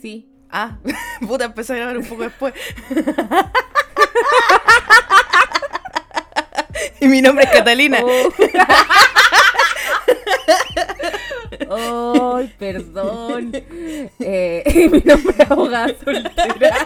[0.00, 0.28] Sí.
[0.50, 0.78] Ah,
[1.26, 2.54] puta, empecé a grabar un poco después.
[7.00, 7.98] y mi nombre es Catalina.
[8.02, 8.32] Oh.
[12.36, 13.52] Ay, perdón.
[14.20, 16.76] Eh, mi nombre es abogada soltera.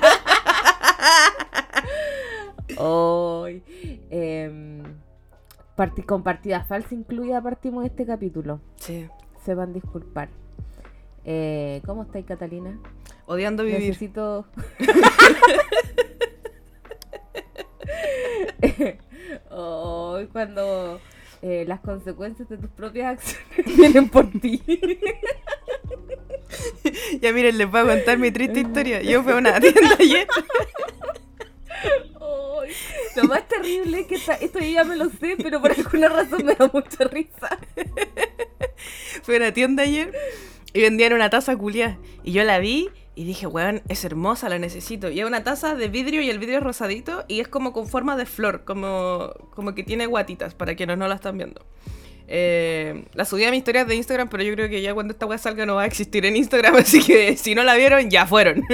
[2.78, 3.62] Ay,
[5.76, 8.60] parti- con partida falsa incluida partimos este capítulo.
[8.76, 9.08] Sí,
[9.44, 10.28] Se van a disculpar.
[11.24, 12.78] Eh, ¿Cómo estáis, Catalina?
[13.26, 13.80] odiando vivir.
[13.80, 14.46] Necesito.
[19.50, 21.00] Ay, cuando
[21.42, 24.62] eh, las consecuencias de tus propias acciones vienen por ti.
[27.20, 29.02] Ya miren, les voy a contar mi triste historia.
[29.02, 30.26] Yo fui a una tienda ayer.
[32.20, 32.72] Ay,
[33.16, 36.08] lo más terrible es que esta- esto yo ya me lo sé, pero por alguna
[36.08, 37.58] razón me da mucha risa.
[39.22, 40.12] Fui a una tienda ayer
[40.72, 41.98] y vendían una taza culiada.
[42.24, 45.10] Y yo la vi y dije, weón, es hermosa, la necesito.
[45.10, 47.86] Y es una taza de vidrio y el vidrio es rosadito y es como con
[47.86, 51.64] forma de flor, como, como que tiene guatitas, para quienes no la están viendo.
[52.28, 55.26] Eh, la subí a mis historias de Instagram, pero yo creo que ya cuando esta
[55.26, 58.26] weá salga no va a existir en Instagram, así que si no la vieron, ya
[58.26, 58.62] fueron.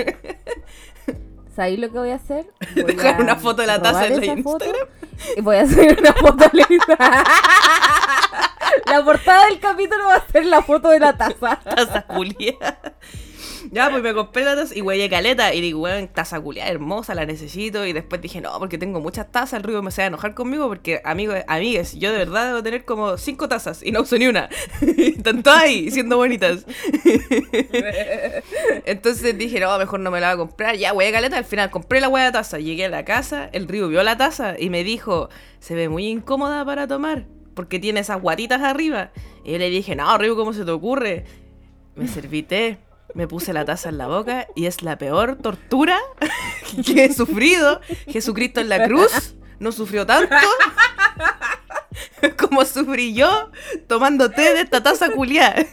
[1.57, 2.47] ¿Sabéis lo que voy a hacer?
[2.77, 4.89] Voy Dejar a una foto de la taza en la foto Instagram.
[5.37, 6.65] Y voy a hacer una foto de
[8.87, 11.61] la portada del capítulo va a ser la foto de la taza.
[11.65, 12.79] taza culiada.
[13.71, 15.53] Ya, pues me compré la taza y güey, caleta.
[15.55, 17.85] Y digo, weón, taza culiada hermosa, la necesito.
[17.87, 19.59] Y después dije, no, porque tengo muchas tazas.
[19.59, 22.63] El Rigo me se va a enojar conmigo porque, amigos, amigues, yo de verdad debo
[22.63, 24.49] tener como cinco tazas y no uso ni una.
[24.81, 26.65] Están ahí, siendo bonitas.
[28.87, 30.77] Entonces dije, no, mejor no me la voy a comprar.
[30.77, 31.37] Ya, güey, caleta.
[31.37, 32.59] Al final compré la de taza.
[32.59, 35.29] Llegué a la casa, el Rigo vio la taza y me dijo,
[35.61, 37.38] se ve muy incómoda para tomar.
[37.59, 39.11] Porque tiene esas guatitas arriba.
[39.43, 41.25] Y yo le dije, no, Rigo, ¿cómo se te ocurre?
[41.97, 42.79] Me serví té,
[43.15, 45.99] me puse la taza en la boca y es la peor tortura
[46.87, 47.81] que he sufrido.
[48.07, 50.37] Jesucristo en la cruz no sufrió tanto
[52.39, 53.51] como sufrí yo
[53.89, 55.67] tomando té de esta taza culiada.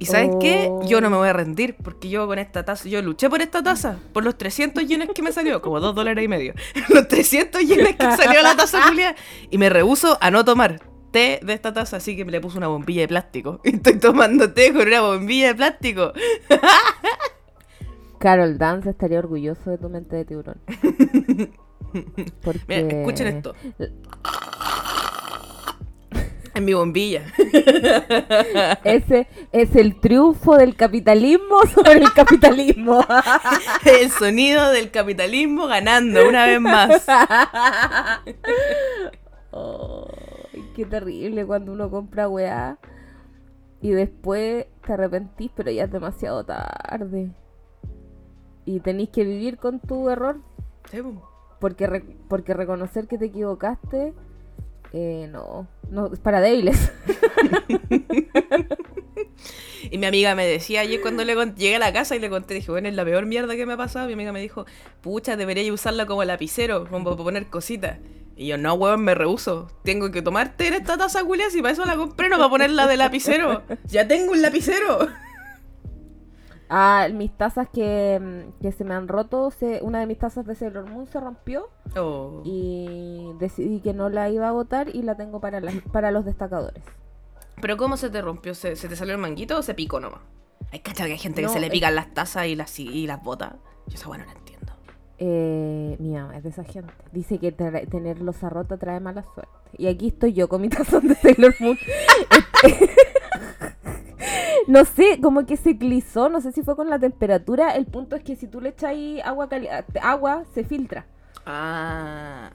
[0.00, 0.72] ¿Y sabes qué?
[0.86, 3.62] Yo no me voy a rendir porque yo con esta taza, yo luché por esta
[3.62, 6.54] taza, por los 300 yenes que me salió, como 2 dólares y medio.
[6.88, 9.14] Los 300 yenes que salió la taza culiada
[9.50, 12.56] y me rehuso a no tomar té de esta taza, así que me le puse
[12.56, 13.60] una bombilla de plástico.
[13.64, 16.14] Y estoy tomando té con una bombilla de plástico.
[18.18, 20.60] Carol Dance estaría orgulloso de tu mente de tiburón.
[22.42, 22.60] Porque...
[22.68, 23.54] Mira, escuchen esto.
[26.54, 27.22] En mi bombilla.
[28.84, 33.04] Ese es el triunfo del capitalismo sobre el capitalismo.
[33.84, 37.06] El sonido del capitalismo ganando una vez más.
[39.52, 42.78] Ay, qué terrible cuando uno compra weá
[43.80, 47.30] y después te arrepentís, pero ya es demasiado tarde.
[48.64, 50.38] Y tenéis que vivir con tu error,
[50.90, 50.98] Sí,
[51.60, 54.12] porque, re- porque reconocer que te equivocaste,
[54.92, 56.92] eh, no, no, es para débiles.
[59.90, 62.54] Y mi amiga me decía ayer cuando le llegué a la casa y le conté,
[62.54, 64.06] dije, bueno, es la peor mierda que me ha pasado.
[64.06, 64.66] Mi amiga me dijo,
[65.00, 67.98] pucha, debería usarla como lapicero, como para poner cositas.
[68.36, 69.68] Y yo, no, weón, me rehuso.
[69.82, 72.48] Tengo que tomar té en esta taza culia si para eso la compré, no para
[72.48, 73.62] ponerla de lapicero.
[73.86, 75.08] Ya tengo un lapicero.
[76.72, 80.46] Ah, mis tazas que, mm, que se me han roto, se, una de mis tazas
[80.46, 82.42] de Sailor Moon se rompió Oh.
[82.44, 86.24] y decidí que no la iba a botar y la tengo para, las- para los
[86.24, 86.84] destacadores.
[87.60, 88.54] Pero ¿cómo se te rompió?
[88.54, 90.20] ¿Se, se te salió el manguito o se picó nomás?
[90.72, 93.20] Hay que hay gente No, que se le pican las tazas y las, y las
[93.22, 93.56] bota.
[93.88, 94.34] Yo esa bueno la.
[95.22, 96.90] Eh, mi mamá es de esa gente.
[97.12, 99.52] Dice que tra- tener losa rota trae mala suerte.
[99.76, 101.76] Y aquí estoy yo con mi tazón de Sailor Moon.
[104.66, 107.74] no sé, como que se clisó, no sé si fue con la temperatura.
[107.74, 109.48] El punto es que si tú le echas ahí agua,
[110.02, 111.06] agua se filtra.
[111.44, 112.50] Ah.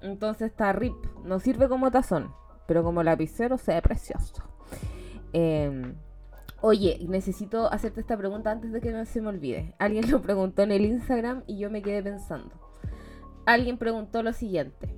[0.00, 0.94] Entonces está rip.
[1.24, 2.32] No sirve como tazón,
[2.66, 4.42] pero como lapicero se ve precioso.
[5.32, 5.94] Eh,
[6.64, 9.74] oye, necesito hacerte esta pregunta antes de que no se me olvide.
[9.78, 12.50] Alguien lo preguntó en el Instagram y yo me quedé pensando.
[13.44, 14.96] Alguien preguntó lo siguiente.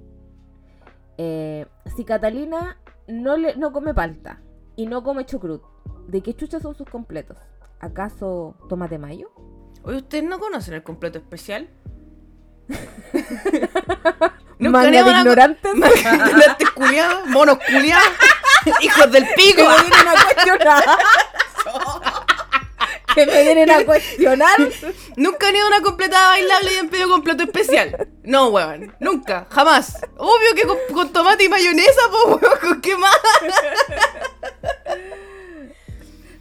[1.18, 1.66] Eh,
[1.96, 2.78] si Catalina
[3.08, 4.40] no, le, no come palta
[4.76, 5.62] y no come chucrut,
[6.06, 7.38] ¿de qué chucha son sus completos?
[7.80, 9.32] ¿Acaso tomate mayo?
[9.82, 11.68] Oye, ¿ustedes no conocen el completo especial?
[14.60, 15.72] Manga de ido a una- ignorantes.
[15.74, 18.06] Ignorantes culiados, monos culiados,
[18.82, 19.62] hijos del pico.
[23.16, 24.56] Que me vienen a cuestionar.
[25.16, 28.08] Nunca han ido a una completada bailable y han pedido completo especial.
[28.22, 28.94] No, weón.
[29.00, 29.46] Nunca.
[29.50, 30.00] Jamás.
[30.16, 32.58] Obvio que con, con tomate y mayonesa, po, weón.
[32.60, 33.16] ¿Con qué más?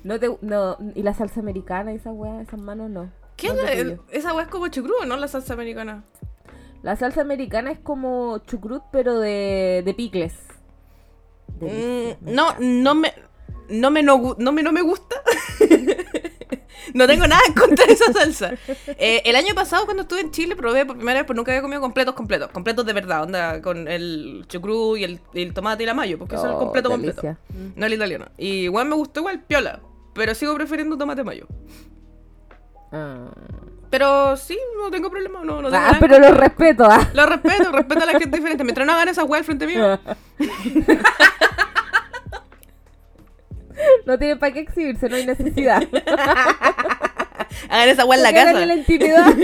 [0.04, 3.12] No te, no, y la salsa americana y esas weas, esas manos no.
[3.38, 5.18] ¿Qué No la- esa weá es como chucrú, ¿no?
[5.18, 6.04] La salsa americana.
[6.84, 10.34] La salsa americana es como chucrut, pero de, de picles.
[11.60, 13.14] Mm, no, no me.
[13.68, 15.16] No me, no, no me, no me gusta.
[16.94, 18.54] no tengo nada en contra de esa salsa.
[18.98, 21.62] Eh, el año pasado, cuando estuve en Chile, probé por primera vez, pues nunca había
[21.62, 22.50] comido completos completos.
[22.52, 26.18] Completos de verdad, onda, con el chucrú y el, y el tomate y la mayo,
[26.18, 27.14] porque eso es el Oh, completo delicia.
[27.14, 27.74] completo.
[27.76, 28.26] No el italiano.
[28.38, 29.80] Y igual me gustó igual piola,
[30.14, 31.48] pero sigo prefiriendo tomate mayo.
[32.92, 33.30] Ah,
[33.90, 37.10] Pero sí, no tengo problema, no, no tengo Ah, pero lo respeto, ah.
[37.14, 38.64] Lo respeto, respeto a la gente diferente.
[38.64, 40.00] Mientras no hagan esa weá al frente mío.
[44.06, 45.84] No tiene para qué exhibirse, no hay necesidad.
[47.70, 48.62] Hagan esa weá en la casa.
[48.62, 49.34] en la intimidad.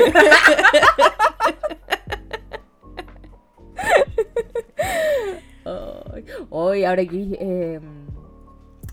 [6.50, 7.80] Hoy, ahora aquí, eh,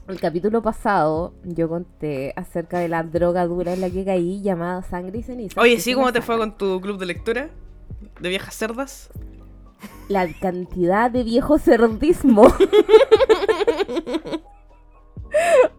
[0.06, 4.82] el capítulo pasado, yo conté acerca de la droga dura en la que caí llamada
[4.82, 5.60] sangre y ceniza.
[5.60, 7.50] Oye, sí, ¿cómo te fue con tu club de lectura?
[8.20, 9.10] ¿De viejas cerdas?
[10.08, 12.44] La cantidad de viejo cerdismo.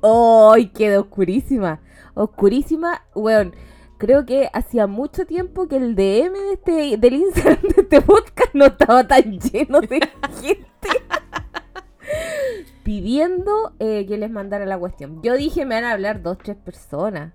[0.01, 1.81] ¡Ay, quedó oscurísima!
[2.13, 3.53] Oscurísima, weón.
[3.97, 8.53] Creo que hacía mucho tiempo que el DM de este, del Instagram de este podcast
[8.53, 9.99] no estaba tan lleno de
[10.41, 10.89] gente
[12.83, 15.21] pidiendo eh, que les mandara la cuestión.
[15.21, 17.33] Yo dije, me van a hablar dos, tres personas.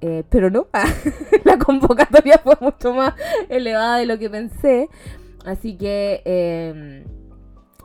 [0.00, 0.68] Eh, pero no,
[1.44, 3.14] la convocatoria fue mucho más
[3.48, 4.88] elevada de lo que pensé.
[5.44, 7.04] Así que eh,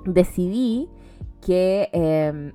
[0.05, 0.89] decidí
[1.45, 2.53] que eh,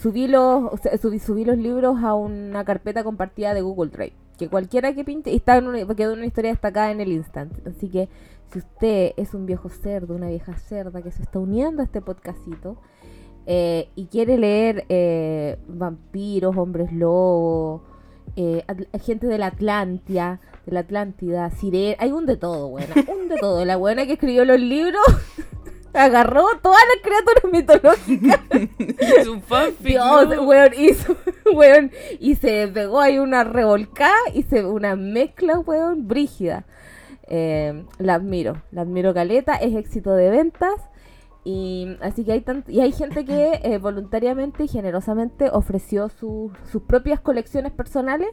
[0.00, 4.12] subí, los, o sea, subí, subí los libros a una carpeta compartida de Google Drive.
[4.38, 7.52] Que cualquiera que pinte, está en una, quedó una historia destacada en el instant.
[7.66, 8.08] Así que
[8.52, 12.00] si usted es un viejo cerdo, una vieja cerda que se está uniendo a este
[12.00, 12.76] podcastito
[13.46, 17.82] eh, y quiere leer eh, vampiros, hombres lobos,
[18.36, 18.64] eh,
[19.02, 23.36] gente de la Atlantia, de la Atlántida, sirena, hay un de todo, buena, un de
[23.38, 23.64] todo.
[23.64, 25.02] La buena que escribió los libros
[25.94, 28.40] agarró todas las criaturas mitológicas
[29.18, 29.86] es un fanfic.
[29.86, 30.42] Dios, ¿no?
[30.44, 31.16] weón, hizo,
[31.54, 36.64] weón, y se pegó ahí una revolcada y se una mezcla, weón, brígida.
[37.32, 40.74] Eh, la admiro, la admiro caleta, es éxito de ventas.
[41.42, 46.52] Y así que hay tant- y hay gente que eh, voluntariamente y generosamente ofreció su-
[46.70, 48.28] sus propias colecciones personales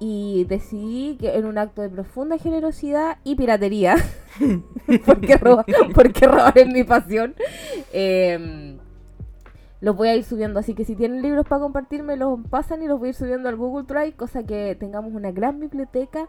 [0.00, 3.96] y decidí que en un acto de profunda generosidad y piratería,
[5.06, 5.64] porque, roba-
[5.94, 7.34] porque robar es mi pasión,
[7.92, 8.76] eh,
[9.80, 10.60] los voy a ir subiendo.
[10.60, 13.14] Así que si tienen libros para compartir, me los pasan y los voy a ir
[13.14, 16.28] subiendo al Google Drive, cosa que tengamos una gran biblioteca.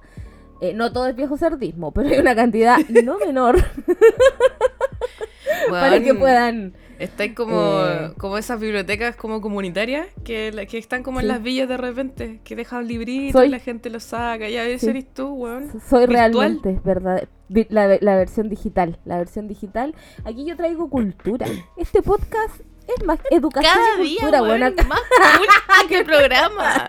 [0.62, 3.58] Eh, no todo es viejo cerdismo, pero hay una cantidad no menor
[5.70, 6.74] para que puedan.
[7.02, 7.56] Estáis como,
[7.86, 8.14] Eh.
[8.18, 12.56] como esas bibliotecas como comunitarias que, que están como en las villas de repente, que
[12.56, 14.48] dejan libritos Soy- y la gente los saca.
[14.50, 14.90] Ya ves, Sí.
[14.90, 15.70] eres tú, weón.
[15.90, 16.32] Soy virtual.
[16.34, 17.28] realmente, verdad.
[17.70, 19.94] La, la versión digital, la versión digital.
[20.24, 21.48] Aquí yo traigo cultura.
[21.76, 22.62] Este podcast
[22.98, 24.84] es más educación Cada y día, cultura, weón, buena.
[24.88, 26.88] más cool que el programa.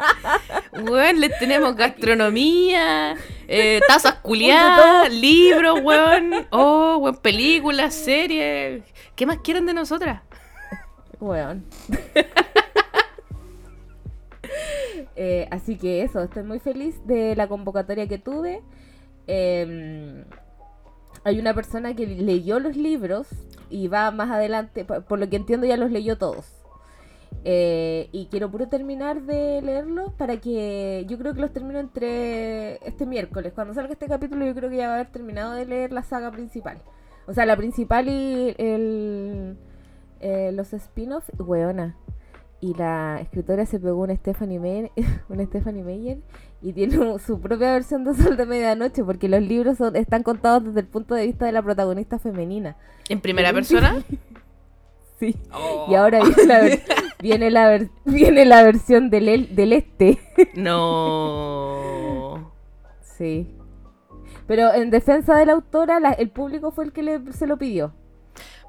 [0.73, 3.17] Weón, les tenemos gastronomía,
[3.49, 6.47] eh, tazas culiadas, libros, weón.
[6.51, 8.83] Oh, weón, películas, series.
[9.15, 10.23] ¿Qué más quieren de nosotras?
[11.21, 11.65] Weón.
[15.15, 18.63] Eh, así que eso, estoy muy feliz de la convocatoria que tuve.
[19.27, 20.25] Eh,
[21.25, 23.29] hay una persona que leyó los libros
[23.71, 26.47] y va más adelante, por, lo que entiendo ya los leyó todos.
[27.45, 32.75] Eh, y quiero puro terminar de leerlos para que yo creo que los termino entre
[32.87, 33.53] este miércoles.
[33.55, 36.03] Cuando salga este capítulo yo creo que ya va a haber terminado de leer la
[36.03, 36.79] saga principal.
[37.27, 39.57] O sea, la principal y el,
[40.21, 41.97] eh, los spin-off, weona.
[42.63, 44.91] Y la escritora se pegó una Stephanie Meyer,
[45.29, 46.19] una Stephanie Meyer
[46.63, 50.65] y tiene su propia versión de Sol de Medianoche porque los libros son- están contados
[50.65, 52.77] desde el punto de vista de la protagonista femenina.
[53.09, 54.03] ¿En primera persona?
[55.19, 55.37] Sí.
[55.53, 55.87] Oh.
[55.89, 56.83] Y ahora viene la, ver-
[57.21, 60.19] viene la, viene la versión del, el- del este.
[60.57, 62.53] No.
[63.03, 63.49] Sí.
[64.49, 67.57] Pero en defensa de la autora, la- el público fue el que le- se lo
[67.57, 67.93] pidió.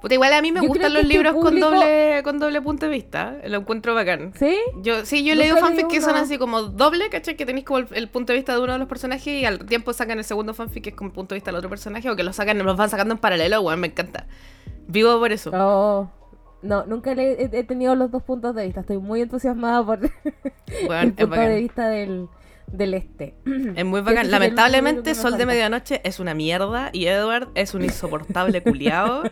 [0.03, 2.61] Puta, igual a mí me Yo gustan los este libros público- con doble con doble
[2.61, 3.37] punto de vista.
[3.47, 4.33] Lo encuentro bacán.
[4.37, 4.55] ¿Sí?
[4.81, 7.35] Yo, sí, yo he Nunca leído leí fanfic que son así como doble, ¿cachai?
[7.37, 9.65] Que tenéis como el, el punto de vista de uno de los personajes y al
[9.65, 12.09] tiempo sacan el segundo fanfic que es como el punto de vista del otro personaje
[12.09, 14.27] o que lo sacan, los van sacando en paralelo, weón, me encanta.
[14.87, 15.51] Vivo por eso.
[15.53, 16.11] Oh.
[16.61, 18.81] No, nunca le- he, he tenido los dos puntos de vista.
[18.81, 19.99] Estoy muy entusiasmada por
[20.67, 22.27] el punto de vista del,
[22.67, 23.35] del este.
[23.75, 24.29] Es muy bacán.
[24.31, 25.45] Lamentablemente, Sol de.
[25.45, 29.23] Medianoche es una mierda y Edward es un insoportable culiao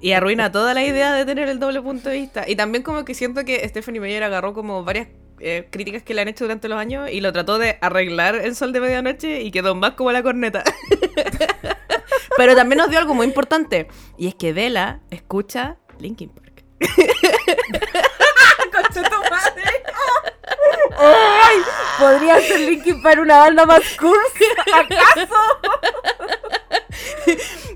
[0.00, 2.48] y arruina toda la idea de tener el doble punto de vista.
[2.48, 5.08] Y también como que siento que Stephanie Meyer agarró como varias
[5.40, 8.54] eh, críticas que le han hecho durante los años y lo trató de arreglar en
[8.54, 10.62] Sol de Medianoche y quedó más como la corneta.
[12.36, 16.64] Pero también nos dio algo muy importante y es que Bella escucha Linkin Park.
[18.72, 19.71] ¡Concha tu madre!
[20.98, 21.56] ¡Ay!
[21.98, 25.34] Podría ser Linkin para una banda más cursi, ¿acaso?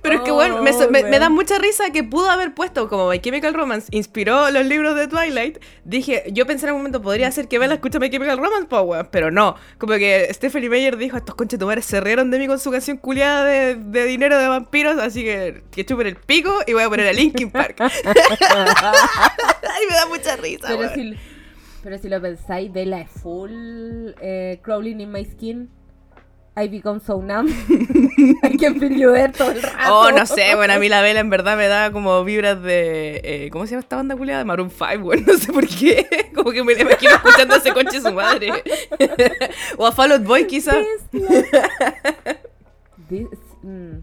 [0.02, 1.20] Pero es que Oh, bueno, me, me- me man.
[1.20, 5.08] da mucha risa que pudo haber puesto como My Chemical Romance inspiró los libros de
[5.08, 5.58] Twilight.
[5.84, 8.80] Dije, yo pensé en un momento, podría ser que Bella escucha My Chemical Romance, po,
[8.82, 9.56] weón, pero no.
[9.78, 13.44] Como que Stephanie Meyer dijo, estos conchetumares se rieron de mí con su canción culiada
[13.44, 17.08] de, de dinero de vampiros, así que que chupen el pico y voy a poner
[17.08, 17.76] a Linkin Park.
[17.80, 17.90] Ay,
[19.88, 20.82] me da mucha risa, Pero
[21.86, 23.52] pero si lo pensáis, Bella es full
[24.20, 25.70] eh, crawling in my skin.
[26.56, 27.46] I become so numb.
[27.46, 29.94] Feel you there todo el rato.
[29.94, 33.20] Oh, no sé, bueno, a mí la vela en verdad me da como vibras de.
[33.22, 34.40] eh, ¿Cómo se llama esta banda culiada?
[34.40, 36.32] De Maroon 5, bueno, no sé por qué.
[36.34, 38.50] Como que me la imagino escuchando a ese coche su madre.
[39.78, 40.84] o a Fall Out Boy, quizás.
[43.62, 43.98] Mm.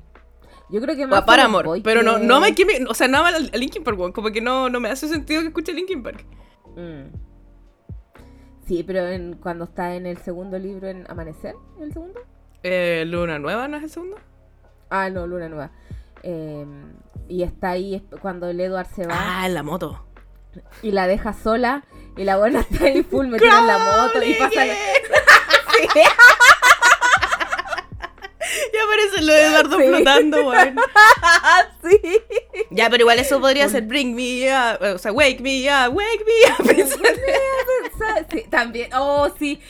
[0.70, 1.68] Yo creo que O más a Paramore.
[1.68, 2.54] Boy Pero no, que- no me
[2.88, 5.74] O sea, no a Linkin Park, Como que no, no me hace sentido que escuche
[5.74, 6.26] Linkin Park.
[6.78, 7.33] Mm.
[8.66, 12.20] Sí, pero en- cuando está en el segundo libro, en Amanecer, ¿el segundo?
[12.64, 14.18] Eh, Luna Nueva, ¿no es el segundo?
[14.90, 15.72] Ah, no, Luna Nueva.
[16.24, 16.66] Eh,
[17.28, 20.06] y está ahí cuando el Edward se va Ah, en la moto.
[20.82, 21.84] y la deja sola
[22.16, 23.78] y la buena está ahí full metida en la
[24.14, 24.74] moto y pasa la...
[28.94, 29.88] aparece lo de Eduardo Sí.
[29.88, 30.76] flotando, weón.
[31.84, 32.00] sí.
[32.72, 34.96] Ya, pero igual eso podría ser Bring Me Up.
[34.96, 36.88] O sea, Wake Me Up, Wake Me Up.
[38.32, 38.90] Sí, también.
[38.94, 39.62] Oh, sí.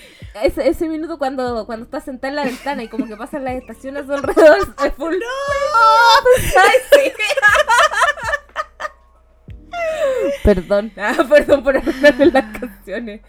[0.41, 3.53] Ese, ese minuto cuando, cuando está sentada en la ventana y como que pasan las
[3.55, 5.13] estaciones alrededor es full.
[6.57, 7.11] Ay, sí.
[10.43, 10.91] Perdón.
[10.97, 13.21] Ah, perdón por arruinarme las canciones.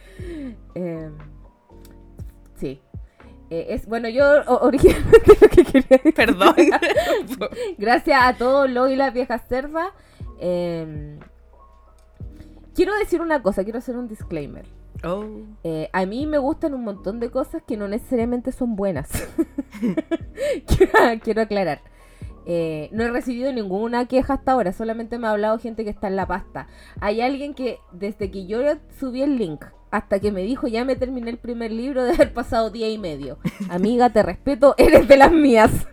[0.74, 1.10] Eh,
[2.58, 2.80] sí.
[3.54, 4.24] Eh, es, bueno, yo
[4.62, 6.56] originalmente lo que quería decir Perdón.
[7.78, 9.92] Gracias a todos los y las viejas cerdas.
[10.40, 11.16] eh,
[12.74, 14.66] quiero decir una cosa, quiero hacer un disclaimer.
[15.04, 15.24] Oh.
[15.62, 19.08] Eh, a mí me gustan un montón de cosas que no necesariamente son buenas.
[20.66, 20.92] quiero,
[21.22, 21.80] quiero aclarar.
[22.46, 26.08] Eh, no he recibido ninguna queja hasta ahora, solamente me ha hablado gente que está
[26.08, 26.66] en la pasta.
[27.00, 28.58] Hay alguien que desde que yo
[28.98, 29.64] subí el link
[29.96, 32.98] hasta que me dijo ya me terminé el primer libro de haber pasado día y
[32.98, 33.38] medio.
[33.70, 35.70] Amiga, te respeto, eres de las mías.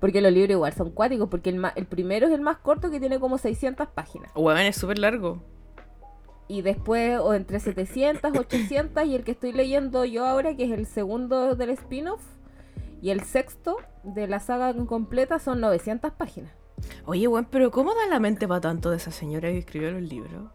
[0.00, 2.90] Porque los libros igual son cuáticos, porque el, ma- el primero es el más corto
[2.90, 4.30] que tiene como 600 páginas.
[4.34, 5.42] Weón, es súper largo.
[6.48, 10.70] Y después, o entre 700, 800, y el que estoy leyendo yo ahora, que es
[10.72, 12.22] el segundo del spin-off,
[13.02, 16.52] y el sexto de la saga completa, son 900 páginas.
[17.04, 20.02] Oye, weón, pero ¿cómo da la mente para tanto de esa señora que escribió los
[20.02, 20.50] libros?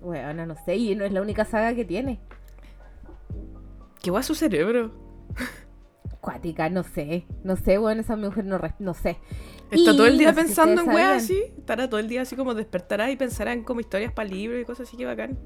[0.00, 2.20] Bueno, no sé, y no es la única saga que tiene.
[4.02, 4.92] ¿Qué va a su cerebro?
[6.20, 7.26] Cuática, no sé.
[7.44, 9.18] No sé, bueno, esa mujer no, no sé.
[9.70, 11.42] Está Y todo el día no sé si pensando en weas así.
[11.58, 14.64] Estará todo el día así como despertará y pensará en como historias para libros y
[14.64, 15.38] cosas así que bacán.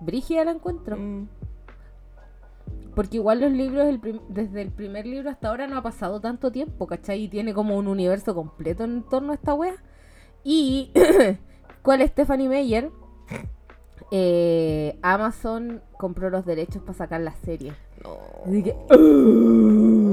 [0.00, 0.96] Brígida la encuentro.
[0.96, 1.28] Mm.
[2.96, 4.00] Porque igual los libros, el
[4.30, 7.24] desde el primer libro hasta ahora no ha pasado tanto tiempo, ¿cachai?
[7.24, 9.74] Y tiene como un universo completo en torno a esta wea.
[10.42, 10.92] Y,
[11.82, 12.90] ¿cuál es Stephanie Meyer?
[14.10, 17.74] Eh, Amazon compró los derechos para sacar la serie.
[18.02, 18.16] No.
[18.46, 18.74] Así que,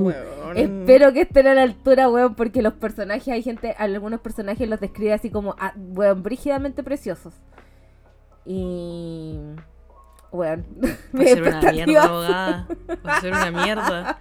[0.04, 0.58] Weón.
[0.58, 4.82] espero que estén a la altura, weón, porque los personajes, hay gente, algunos personajes los
[4.82, 7.34] describe así como, ah, weón, brígidamente preciosos.
[8.46, 9.40] Y...
[10.34, 10.66] Weón,
[11.16, 12.68] Va a ser una mierda, abogada.
[13.06, 14.20] Va a ser una mierda.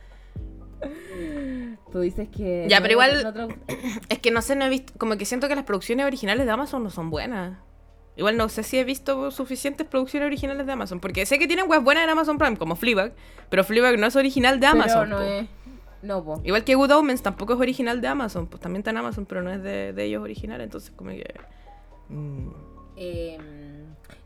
[1.90, 2.66] Tú dices que...
[2.68, 3.48] Ya, no- pero igual- no
[4.08, 4.92] Es que no sé, no he visto.
[4.98, 7.58] Como que siento que las producciones originales de Amazon no son buenas.
[8.16, 11.00] Igual no sé si he visto suficientes producciones originales de Amazon.
[11.00, 13.14] Porque sé que tienen webs buenas en Amazon Prime, como Fleabag.
[13.48, 15.10] Pero Fleabag no es original de Pero Amazon.
[15.10, 15.22] no po.
[15.22, 15.46] es...
[16.02, 16.40] No, po.
[16.44, 18.46] Igual que Good Omens tampoco es original de Amazon.
[18.48, 20.60] Pues también está en Amazon, pero no es de, de ellos original.
[20.60, 21.32] Entonces, como que.
[22.08, 22.48] mm.
[22.96, 23.38] Eh,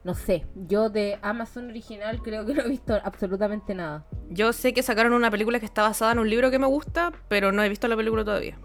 [0.06, 4.06] no sé, yo de Amazon original creo que no he visto absolutamente nada.
[4.30, 7.12] Yo sé que sacaron una película que está basada en un libro que me gusta,
[7.26, 8.56] pero no he visto la película todavía.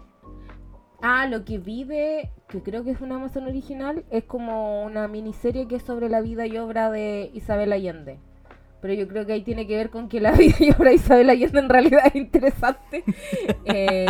[1.02, 5.08] Ah, lo que vi de, que creo que es una Amazon original, es como una
[5.08, 8.20] miniserie que es sobre la vida y obra de Isabel Allende.
[8.80, 10.94] Pero yo creo que ahí tiene que ver con que la vida y obra de
[10.94, 13.02] Isabel Allende en realidad es interesante.
[13.64, 14.06] Eh,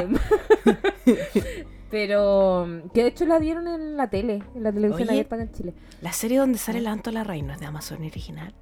[1.92, 5.11] pero que de hecho la dieron en la tele, en la televisión Oye.
[5.11, 5.75] abierta en Chile.
[6.00, 8.54] La serie donde sale la Anto la Reina es de Amazon original.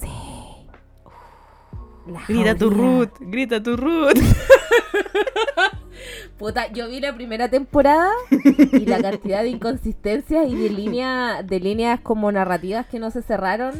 [0.00, 0.08] Sí.
[2.06, 2.70] La Grita tu.
[2.70, 4.16] Ruth, grita tu Ruth.
[6.38, 11.60] Puta, yo vi la primera temporada y la cantidad de inconsistencias y de línea, de
[11.60, 13.74] líneas como narrativas que no se cerraron,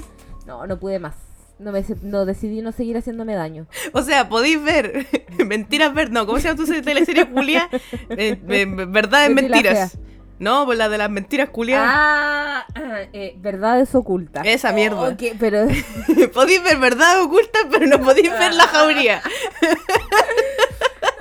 [0.46, 1.16] no, no pude más.
[1.58, 3.66] No, me, no decidí no seguir haciéndome daño.
[3.92, 5.06] O sea, podéis ver
[5.46, 7.68] mentiras ver, no, ¿cómo se llama tu serie- teleserie Julia?
[8.11, 9.96] Eh, eh, verdades mentiras.
[10.40, 11.88] No, pues la de las mentiras culiadas.
[11.94, 12.66] Ah,
[13.12, 14.44] eh, verdades ocultas.
[14.44, 15.00] Esa mierda.
[15.11, 15.66] Oh, pero
[16.34, 19.23] podéis ver verdades ocultas, pero no podéis ver la jauría.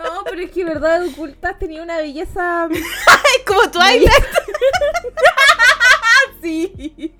[0.03, 4.09] no, pero es que verdades ocultas tenía una belleza Es como Twilight.
[6.43, 7.15] Sí,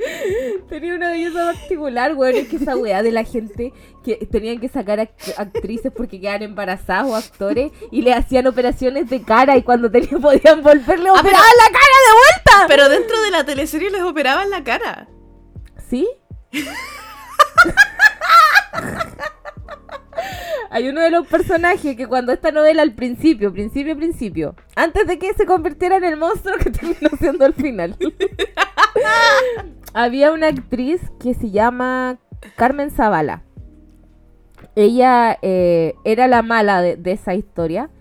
[0.70, 2.36] tenía una belleza particular, weón.
[2.36, 3.72] Es que esa weá de la gente
[4.04, 9.10] que tenían que sacar act- actrices porque quedaban embarazadas o actores y le hacían operaciones
[9.10, 12.66] de cara y cuando tenían podían volverle a Ah, operar pero- la cara de vuelta.
[12.68, 15.08] Pero dentro de la teleserie les operaban la cara.
[15.90, 16.08] ¿Sí?
[20.70, 25.20] Hay uno de los personajes que cuando esta novela al principio, principio, principio, antes de
[25.20, 27.96] que se convirtiera en el monstruo que terminó siendo al final,
[29.94, 32.18] había una actriz que se llama
[32.56, 33.44] Carmen Zavala.
[34.76, 37.92] Ella eh, era la mala de, de esa historia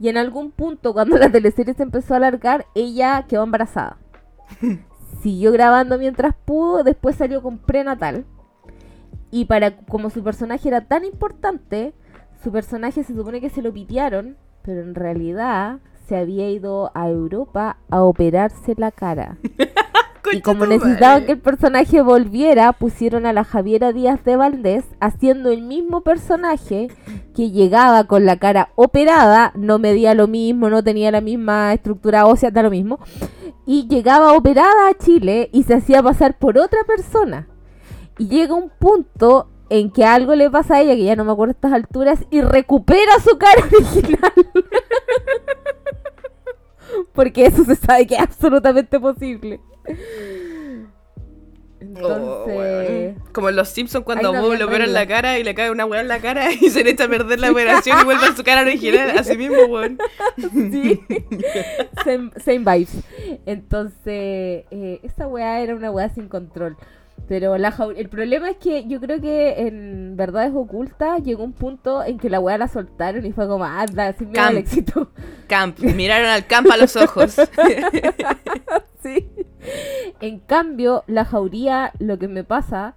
[0.00, 3.96] y en algún punto cuando la teleserie se empezó a alargar, ella quedó embarazada.
[5.22, 8.24] Siguió grabando mientras pudo, después salió con prenatal.
[9.30, 11.92] Y para como su personaje era tan importante,
[12.42, 17.08] su personaje se supone que se lo pitearon, pero en realidad se había ido a
[17.08, 19.38] Europa a operarse la cara.
[20.32, 25.50] Y como necesitaban que el personaje volviera, pusieron a la Javiera Díaz de Valdés haciendo
[25.50, 26.88] el mismo personaje
[27.34, 32.26] que llegaba con la cara operada, no medía lo mismo, no tenía la misma estructura
[32.26, 32.98] ósea, da lo mismo,
[33.64, 37.48] y llegaba operada a Chile y se hacía pasar por otra persona.
[38.18, 41.32] Y llega un punto en que algo le pasa a ella, que ya no me
[41.32, 44.32] acuerdo a estas alturas, y recupera su cara original.
[47.12, 49.60] Porque eso se sabe que es absolutamente posible.
[52.02, 53.16] Oh, Entonces.
[53.32, 55.00] Como en los Simpsons cuando a Bob le operan regla.
[55.00, 57.08] la cara y le cae una weá en la cara y se le echa a
[57.08, 59.16] perder la operación y vuelve a su cara original.
[59.16, 59.98] Así mismo, weón.
[60.52, 61.00] sí.
[62.04, 63.04] same, same vibes.
[63.46, 66.76] Entonces, eh, esa weá era una weá sin control.
[67.26, 71.52] Pero la jau- el problema es que yo creo que en Verdades Ocultas llegó un
[71.52, 75.10] punto en que la weá la soltaron y fue como, anda, sin miedo al éxito.
[75.46, 75.78] Camp.
[75.94, 77.36] Miraron al camp a los ojos.
[79.02, 79.30] Sí.
[80.20, 82.96] En cambio, la jauría, lo que me pasa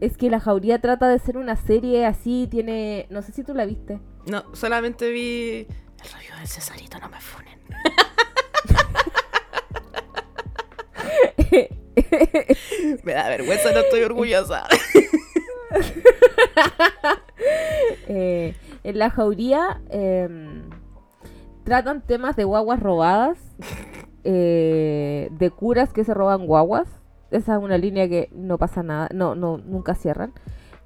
[0.00, 3.54] es que la jauría trata de ser una serie así, tiene, no sé si tú
[3.54, 3.98] la viste.
[4.26, 5.66] No, solamente vi
[6.04, 7.58] el review del Cesarito, no me funen.
[13.04, 14.64] Me da vergüenza, no estoy orgullosa.
[18.10, 20.62] Eh, en la jauría em,
[21.64, 23.38] tratan temas de guaguas robadas,
[24.24, 26.88] eh, de curas que se roban guaguas.
[27.30, 30.32] Esa es una línea que no pasa nada, no, no, nunca cierran.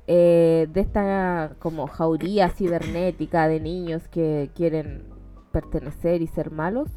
[0.09, 5.05] Eh, de esta como jauría cibernética de niños que quieren
[5.53, 6.91] pertenecer y ser malos.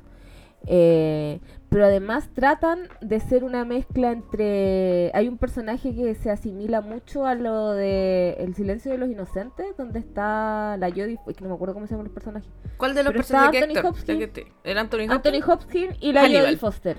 [0.68, 5.12] Eh, pero además tratan de ser una mezcla entre...
[5.14, 9.76] Hay un personaje que se asimila mucho a lo de El silencio de los inocentes,
[9.78, 11.20] donde está la Jodie...
[11.28, 12.50] que no me acuerdo cómo se llaman los personajes.
[12.78, 13.64] ¿Cuál de los Pero personajes?
[13.64, 13.88] Anthony?
[13.88, 14.08] Hopkins.
[14.08, 15.12] ¿De qué te- ¿Era Anthony Hopkins?
[15.12, 16.22] Anthony Hopkins y la.
[16.22, 16.98] Jodie Foster.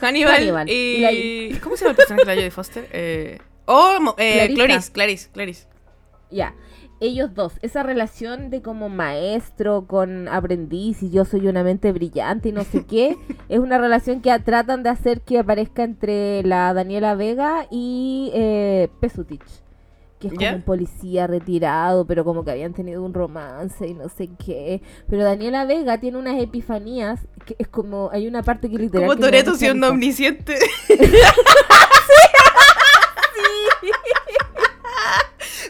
[0.00, 0.68] Hannibal, Hannibal.
[0.70, 0.72] y...
[0.72, 2.88] Y la- ¿Cómo se llama el personaje de la Jodie Foster?
[2.92, 3.38] Eh...
[3.66, 4.52] Oh, eh.
[4.54, 5.66] Clarice, Clarice, Clarice.
[6.30, 6.54] Ya,
[7.02, 12.50] ellos dos, esa relación de como maestro con aprendiz y yo soy una mente brillante
[12.50, 13.16] y no sé qué,
[13.48, 18.88] es una relación que tratan de hacer que aparezca entre la Daniela Vega y eh,
[19.00, 19.42] Pesutich,
[20.20, 24.08] que es como un policía retirado, pero como que habían tenido un romance y no
[24.08, 24.80] sé qué.
[25.08, 29.08] Pero Daniela Vega tiene unas epifanías, que es como, hay una parte que literal...
[29.08, 30.56] Como Toreto siendo omnisciente.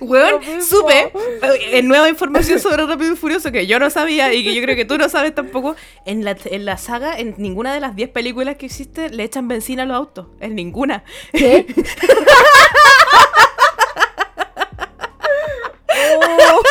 [0.03, 4.43] Weón, supe eh, en nueva información sobre Rápido y Furioso que yo no sabía y
[4.43, 5.77] que yo creo que tú no sabes tampoco.
[6.05, 9.47] En la, en la saga, en ninguna de las 10 películas que existe, le echan
[9.49, 10.27] benzina a los autos.
[10.41, 11.05] En ninguna.
[11.33, 11.67] ¿Qué?
[15.95, 16.63] Oh.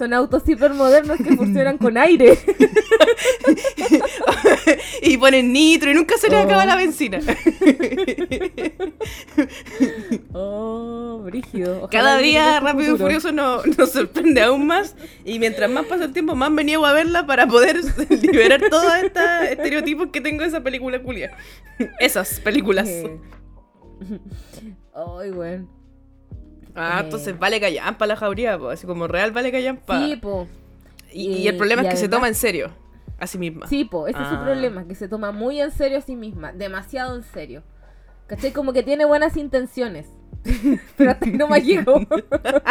[0.00, 2.38] Son autos hipermodernos que funcionan con aire.
[5.02, 6.42] y ponen nitro y nunca se les Oh.
[6.44, 7.20] acaba la benzina.
[10.32, 11.82] Oh, brígido.
[11.82, 12.98] Ojalá Cada día ese Rápido y.
[12.98, 14.96] Furioso nos, nos sorprende aún más.
[15.26, 17.78] Y mientras más pasa el tiempo, más me niego a verla para poder
[18.22, 21.36] liberar todos estos estereotipos que tengo de esa película culia.
[21.98, 22.88] Esas películas.
[24.94, 25.79] Ay, bueno.
[26.74, 29.98] Ah, Eh, entonces vale callampa la jauría, po, así como real vale callampa.
[30.06, 30.46] Sí, po.
[31.12, 32.70] y, y el problema y es que se toma en serio
[33.18, 33.66] a sí misma.
[33.66, 34.42] Sí, po, ese es su Ah.
[34.44, 37.62] problema, que se toma muy en serio a sí misma, demasiado en serio.
[38.26, 38.52] ¿Cachai?
[38.52, 40.06] Como que tiene buenas intenciones.
[40.96, 42.00] Pero hasta ahí no me llegó.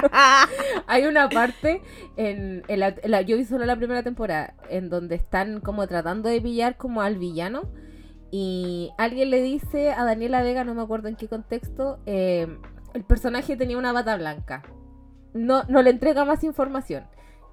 [0.88, 1.82] Hay una parte
[2.18, 5.86] en, en la, en la- yo vi solo la primera temporada en donde están como
[5.88, 7.64] tratando de pillar como al villano
[8.32, 12.48] y alguien le dice a Daniela Vega, no me acuerdo en qué contexto, eh,
[12.94, 14.64] el personaje tenía una bata blanca.
[15.34, 17.06] No, no le entrega más información.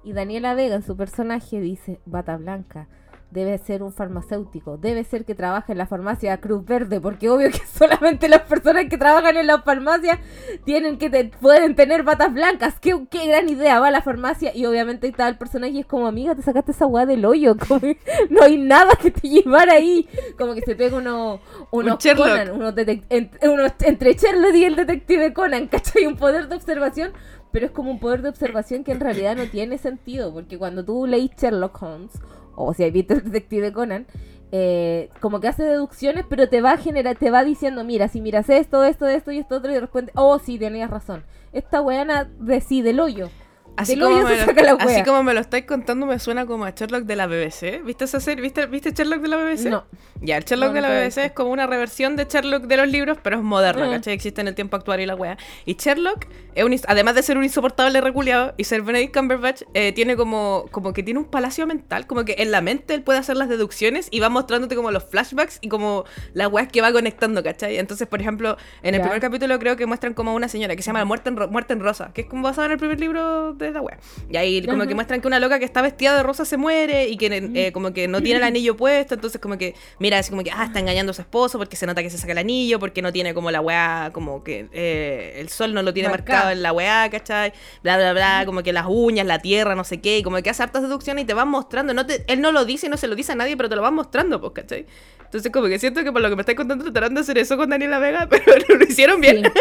[0.03, 2.87] Y Daniela Vega en su personaje dice, bata blanca.
[3.29, 7.51] Debe ser un farmacéutico, debe ser que trabaja en la farmacia Cruz Verde, porque obvio
[7.51, 10.17] que solamente las personas que trabajan en la farmacia
[10.63, 12.79] tienen que te- pueden tener batas blancas.
[12.79, 15.85] ¿Qué, qué gran idea, va a la farmacia y obviamente está el personaje y es
[15.85, 17.81] como, amiga, te sacaste esa weá del hoyo, como
[18.29, 20.07] no hay nada que te llevar ahí.
[20.37, 22.27] Como que se pega uno, unos Sherlock.
[22.29, 22.73] Conan, unos
[23.09, 26.05] en- unos- entre Sherlock y el detective Conan, ¿cachai?
[26.05, 27.11] Un poder de observación,
[27.51, 30.85] pero es como un poder de observación que en realidad no tiene sentido, porque cuando
[30.85, 32.11] tú leís Sherlock Holmes,
[32.57, 34.07] o si has visto el detective Conan,
[34.51, 38.21] eh, como que hace deducciones, pero te va a generar, te va diciendo, mira, si
[38.21, 41.23] miras esto, esto, esto y esto otro, y de repente, oh, sí, tenías razón.
[41.53, 43.29] Esta weana decide el hoyo.
[43.77, 46.65] Así como, me lo, saca la así como me lo estáis contando, me suena como
[46.65, 47.83] a Sherlock de la BBC.
[47.85, 48.41] ¿Viste esa serie?
[48.41, 49.65] ¿Viste, ¿viste Sherlock de la BBC?
[49.69, 49.85] No.
[50.21, 51.21] Ya, el Sherlock No, de la BBC visto.
[51.21, 53.91] es como una reversión de Sherlock de los libros, pero es moderna, Ah.
[53.91, 54.13] ¿cachai?
[54.13, 55.37] Existe en el tiempo actual y la wea.
[55.65, 59.91] Y Sherlock, es un, además de ser un insoportable reculeado y ser Benedict Cumberbatch, eh,
[59.93, 63.19] tiene como, como que tiene un palacio mental, como que en la mente él puede
[63.19, 66.91] hacer las deducciones y va mostrándote como los flashbacks y como las weas que va
[66.91, 67.77] conectando, ¿cachai?
[67.77, 69.03] Entonces, por ejemplo, en el Ya.
[69.03, 71.47] primer capítulo creo que muestran como a una señora que se llama Muerte en, Ro-
[71.49, 73.97] Muerte en Rosa, que es como basada en el primer libro de la wea.
[74.29, 74.87] Y ahí como Ajá.
[74.87, 77.71] que muestran que una loca que está vestida de rosa se muere y que eh,
[77.71, 80.65] como que no tiene el anillo puesto, entonces como que mira, así como que ah,
[80.65, 83.11] está engañando a su esposo porque se nota que se saca el anillo, porque no
[83.11, 86.37] tiene como la weá, como que eh, el sol no lo tiene Marcado.
[86.37, 87.53] marcado en la weá, ¿cachai?
[87.83, 90.49] Bla, bla, bla, como que las uñas, la tierra, no sé qué, y como que
[90.49, 92.97] hace hartas deducciones y te van mostrando, no te, él no lo dice y no
[92.97, 94.85] se lo dice a nadie, pero te lo van mostrando, pues, ¿cachai?
[95.23, 97.57] Entonces como que siento que por lo que me estáis contando trataron de hacer eso
[97.57, 98.43] con Daniela Vega, pero
[98.77, 99.43] lo hicieron bien.
[99.43, 99.51] Sí.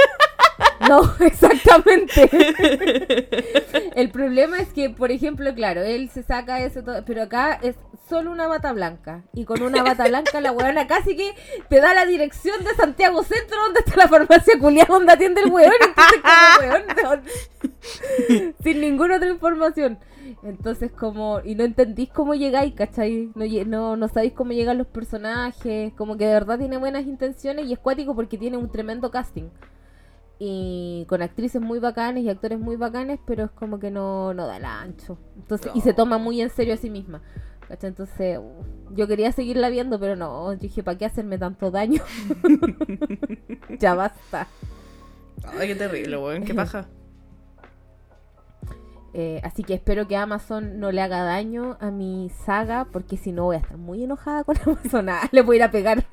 [0.89, 2.29] No, exactamente.
[3.95, 7.77] El problema es que, por ejemplo, claro, él se saca eso todo, pero acá es
[8.09, 9.23] solo una bata blanca.
[9.33, 11.35] Y con una bata blanca la weona casi que
[11.69, 15.51] te da la dirección de Santiago Centro donde está la farmacia culiada donde atiende el
[15.51, 15.73] weón.
[15.81, 19.99] Entonces, como weón, no- sin ninguna otra información.
[20.43, 23.31] Entonces, como, y no entendís cómo llegáis, ¿cachai?
[23.35, 27.67] No, no, no sabéis cómo llegan los personajes, como que de verdad tiene buenas intenciones
[27.67, 29.45] y es cuático porque tiene un tremendo casting
[30.39, 34.47] y con actrices muy bacanes y actores muy bacanes, pero es como que no, no
[34.47, 35.19] da el ancho.
[35.37, 37.23] Entonces, y se toma muy en serio a sí misma.
[37.69, 42.03] Entonces, uh, yo quería seguirla viendo, pero no, yo dije, ¿para qué hacerme tanto daño?
[43.81, 44.47] ya basta.
[45.59, 46.87] Ay, qué terrible, weón, qué paja.
[49.19, 53.33] Eh, así que espero que Amazon no le haga daño a mi saga, porque si
[53.33, 55.09] no voy a estar muy enojada con Amazon.
[55.09, 56.05] Ah, le voy a ir a pegar.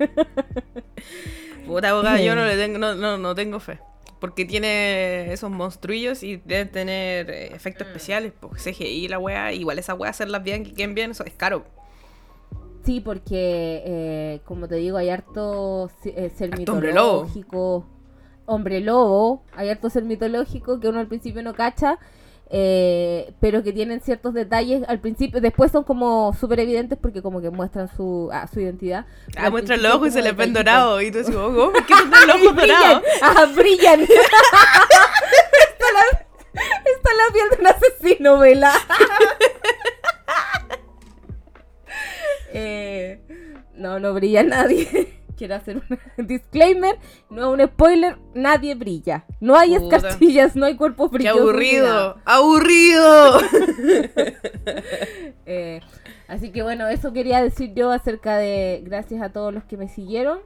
[1.66, 3.78] Puta abogada, yo no le tengo, no, no, no tengo fe.
[4.20, 9.78] Porque tiene esos monstruillos y debe tener eh, efectos especiales, pues CGI la wea, igual
[9.78, 11.64] esa wea hacerlas bien, que queden bien, eso es caro.
[12.84, 17.24] Sí, porque, eh, como te digo, hay harto eh, ser Harto hombre lobo.
[17.24, 17.86] mitológico.
[18.46, 19.42] Hombre lobo.
[19.54, 21.98] Hay harto ser mitológico que uno al principio no cacha.
[22.50, 25.40] Eh, pero que tienen ciertos detalles al principio.
[25.40, 29.06] Después son como súper evidentes porque como que muestran su, ah, su identidad.
[29.36, 31.02] Ah, al muestra principio los ojos y se les ven dorados.
[31.02, 31.72] Y tú dices, oh, ¿cómo?
[31.72, 33.02] ¿por qué son los ¡Ay, ojos dorados?
[33.22, 34.00] ¡Ah, brillan!
[34.02, 34.18] está,
[35.92, 36.02] la,
[36.52, 38.72] está la piel de un asesino, vela.
[42.52, 43.20] Eh,
[43.74, 45.23] no, no brilla nadie.
[45.36, 45.82] Quiero hacer
[46.18, 46.96] un disclaimer.
[47.30, 48.18] No es un spoiler.
[48.34, 49.24] Nadie brilla.
[49.40, 49.96] No hay Puta.
[49.96, 51.40] escarchillas, no hay cuerpos ¡Qué brillosos.
[51.40, 51.50] nada.
[51.52, 52.16] aburrido!
[52.24, 53.38] ¡Aburrido!
[55.46, 55.80] Eh,
[56.28, 59.88] así que bueno, eso quería decir yo acerca de gracias a todos los que me
[59.88, 60.38] siguieron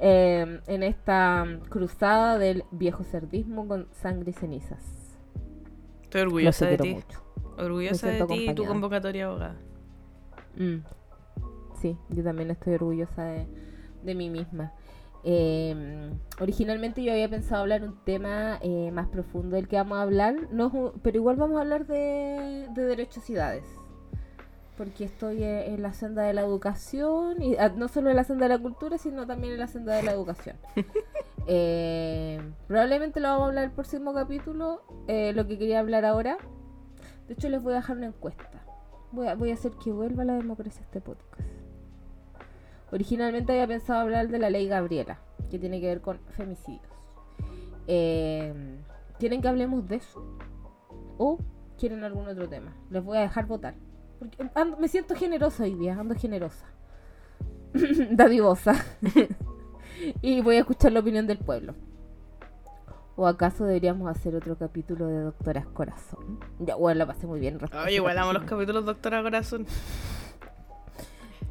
[0.00, 4.82] eh, en esta cruzada del viejo cerdismo con sangre y cenizas.
[6.04, 6.94] Estoy Los orgullosa de ti.
[6.94, 7.22] mucho.
[7.58, 9.56] Orgullosa de ti y tu convocatoria abogada.
[10.56, 10.78] Mm.
[11.80, 13.46] Sí, yo también estoy orgullosa de,
[14.04, 14.72] de mí misma.
[15.26, 20.02] Eh, originalmente yo había pensado hablar un tema eh, más profundo del que vamos a
[20.02, 23.64] hablar, no, es un- pero igual vamos a hablar de, de derechosidades.
[24.76, 28.24] Porque estoy eh, en la senda de la educación, y ah, no solo en la
[28.24, 30.56] senda de la cultura, sino también en la senda de la educación.
[31.46, 34.82] Eh, probablemente lo vamos a hablar el próximo capítulo.
[35.08, 36.38] eh, lo que quería hablar ahora.
[37.28, 38.48] De hecho, les voy a dejar una encuesta.
[39.12, 41.42] Voy a, voy a hacer que vuelva la democracia a este podcast.
[42.94, 45.18] Originalmente había pensado hablar de la ley Gabriela,
[45.50, 46.82] que tiene que ver con femicidios.
[47.88, 48.54] Eh,
[49.18, 50.24] ¿Quieren que hablemos de eso?
[51.18, 51.38] ¿O
[51.78, 52.72] quieren algún otro tema?
[52.90, 53.74] Les voy a dejar votar.
[54.20, 56.66] Porque ando- me siento generosa hoy día, ando generosa.
[58.12, 58.74] Dadivosa.
[60.22, 61.74] y voy a escuchar la opinión del pueblo.
[63.16, 66.38] ¿O acaso deberíamos hacer otro capítulo de Doctoras Corazón?
[66.60, 67.56] Ya, bueno, la pasé muy bien.
[67.56, 68.58] Oye, ese igual amo los capítulo.
[68.60, 69.66] capítulos Doctora Corazón.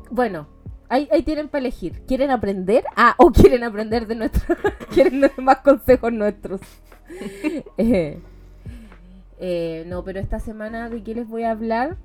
[0.10, 0.48] Bueno,
[0.94, 2.04] ahí, ahí tienen para elegir.
[2.06, 2.84] ¿Quieren aprender?
[2.96, 4.58] Ah, o quieren aprender de nuestros.
[4.94, 6.62] quieren más consejos nuestros.
[7.78, 8.20] Eh,
[9.40, 11.98] eh, no, pero esta semana de qué les voy a hablar.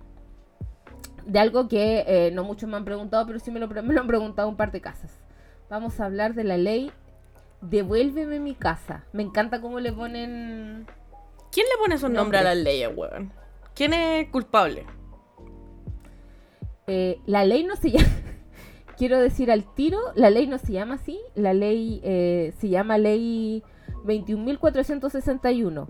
[1.24, 4.01] De algo que eh, no muchos me han preguntado, pero sí me lo, me lo
[4.01, 5.12] han preguntado un par de casas.
[5.70, 6.90] Vamos a hablar de la ley
[7.61, 9.05] Devuélveme mi casa.
[9.12, 10.87] Me encanta cómo le ponen.
[11.51, 13.33] ¿Quién le pone esos nombres a las leyes, weón?
[13.74, 14.87] ¿Quién es culpable?
[16.87, 18.28] Eh, la ley no se llama.
[18.98, 21.18] Quiero decir al tiro, la ley no se llama así.
[21.37, 23.62] La ley eh, se llama Ley
[24.04, 25.87] 21.461.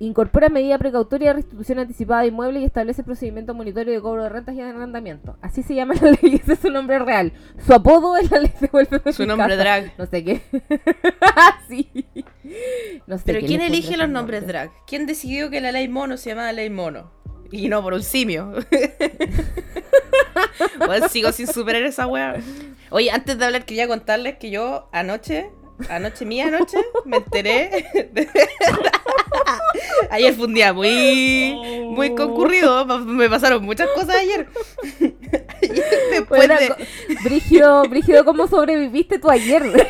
[0.00, 4.28] Incorpora medida precautoria de restitución anticipada de inmuebles y establece procedimiento monitorio de cobro de
[4.28, 5.36] rentas y de arrendamiento.
[5.40, 7.32] Así se llama la ley, ese es su nombre real.
[7.64, 9.92] Su apodo es la ley de Su nombre drag.
[9.96, 10.42] No sé qué.
[11.68, 11.88] sí.
[13.06, 14.58] No sé Pero qué ¿quién elige los nombres nombre.
[14.58, 14.70] drag?
[14.88, 17.12] ¿Quién decidió que la ley mono se llamaba ley mono?
[17.50, 18.52] Y no por un simio.
[20.86, 22.36] Bueno, sigo sin superar esa wea.
[22.90, 25.50] Oye, antes de hablar quería contarles que yo anoche,
[25.88, 27.86] anoche mía anoche, me enteré.
[28.12, 28.28] de-
[30.10, 31.54] ayer fue un día muy,
[31.90, 32.84] muy concurrido.
[33.00, 34.46] Me pasaron muchas cosas ayer.
[35.62, 36.74] Ayer Después Bueno, de-
[37.24, 39.88] Brígido, Brígido, ¿cómo sobreviviste tú ayer?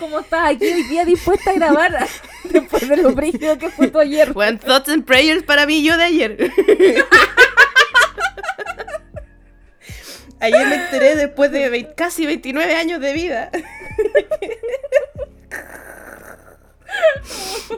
[0.00, 2.08] ¿Cómo estás aquí hoy día dispuesta a grabar
[2.44, 4.32] después de lo brígido que fue tu ayer?
[4.32, 6.50] Bueno, thoughts and prayers para mí yo de ayer.
[10.42, 13.50] Ayer me enteré después de vei- casi 29 años de vida.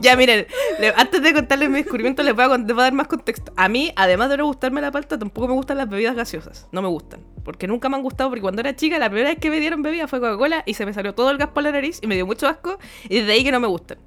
[0.01, 0.47] ya, miren,
[0.81, 3.07] le- antes de contarles mi descubrimiento, les voy, a, con- les voy a dar más
[3.09, 3.53] contexto.
[3.57, 6.67] A mí, además de no gustarme la palta, tampoco me gustan las bebidas gaseosas.
[6.73, 7.21] No me gustan.
[7.45, 9.83] Porque nunca me han gustado, porque cuando era chica, la primera vez que me dieron
[9.83, 12.15] bebida fue Coca-Cola y se me salió todo el gas por la nariz y me
[12.15, 12.79] dio mucho asco.
[13.09, 13.99] Y desde ahí que no me gustan.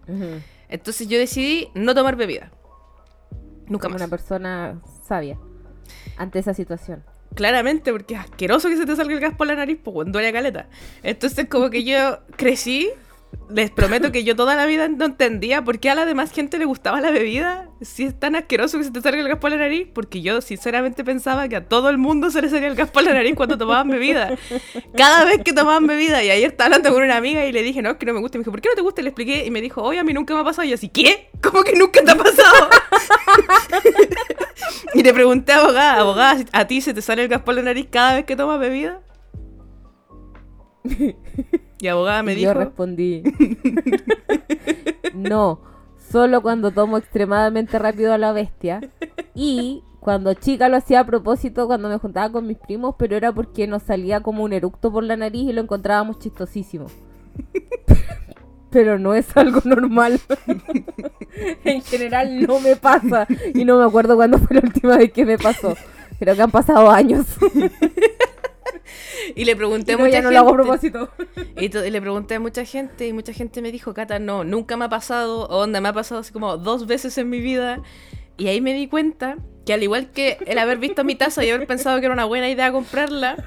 [0.69, 2.51] Entonces yo decidí no tomar bebida.
[3.67, 4.01] Nunca Como más.
[4.01, 5.37] una persona sabia
[6.17, 7.03] ante esa situación.
[7.35, 10.13] Claramente, porque es asqueroso que se te salga el gas por la nariz, pues cuando
[10.13, 10.69] duele caleta.
[11.03, 12.89] Entonces, como que yo crecí,
[13.49, 16.57] les prometo que yo toda la vida no entendía por qué a la demás gente
[16.57, 17.69] le gustaba la bebida.
[17.81, 20.41] Si es tan asqueroso que se te salga el gas por la nariz, porque yo
[20.41, 23.35] sinceramente pensaba que a todo el mundo se le salía el gas por la nariz
[23.35, 24.35] cuando tomaban bebida.
[24.95, 27.81] Cada vez que tomaban bebida, y ayer estaba hablando con una amiga y le dije,
[27.81, 28.37] no, es que no me gusta.
[28.37, 29.01] Y me dijo, ¿por qué no te gusta?
[29.01, 30.65] Y le expliqué, y me dijo, oye, a mí nunca me ha pasado.
[30.65, 31.29] Y yo así, ¿qué?
[31.41, 32.69] ¿Cómo que nunca te ha pasado?
[34.93, 37.61] Y le pregunté a abogada, abogada, ¿a ti se te sale el gas por la
[37.61, 39.01] nariz cada vez que tomas bebida?
[41.79, 43.23] Y abogada me Y dijo, Yo respondí.
[45.13, 45.59] no,
[46.11, 48.81] solo cuando tomo extremadamente rápido a la bestia.
[49.33, 53.33] Y cuando chica lo hacía a propósito cuando me juntaba con mis primos, pero era
[53.33, 56.85] porque nos salía como un eructo por la nariz y lo encontrábamos chistosísimo.
[58.69, 60.19] Pero no es algo normal.
[61.63, 63.25] en general no me pasa.
[63.53, 65.75] Y no me acuerdo cuándo fue la última vez que me pasó.
[66.19, 67.25] Creo que han pasado años.
[69.35, 71.09] y le pregunté Y a no, mucha ya no gente, lo hago a propósito.
[71.57, 74.85] y, le pregunté a mucha gente y mucha gente me dijo, Cata, no, nunca me
[74.85, 77.81] ha pasado, onda, me ha pasado así como dos veces en mi vida.
[78.37, 81.49] Y ahí me di cuenta que al igual que el haber visto mi taza y
[81.49, 83.37] haber pensado que era una buena idea comprarla,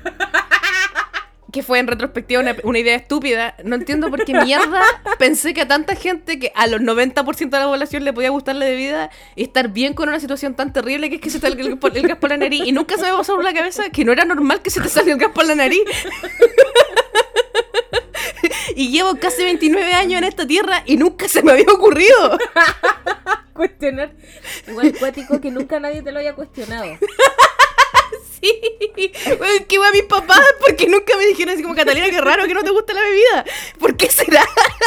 [1.51, 4.83] que fue en retrospectiva una, idea estúpida, no entiendo por qué mierda
[5.19, 8.55] pensé que a tanta gente que a los 90% de la población le podía gustar
[8.57, 11.47] la bebida y estar bien con una situación tan terrible que es que se te
[11.47, 13.89] el, por- el gas por la nariz y nunca se me pasó por la cabeza
[13.91, 15.81] que no era normal que se te salga el gas por la nariz.
[18.77, 22.39] y llevo casi 29 años en esta tierra y nunca se me había ocurrido.
[23.55, 24.13] cuestionar.
[24.69, 26.99] Igual cuático que nunca nadie te lo haya cuestionado.
[28.41, 32.55] Sí, Bueno, a mis papás porque nunca me dijeron así como Catalina, qué raro que
[32.55, 33.45] no te gusta la bebida.
[33.79, 34.43] ¿Por qué será?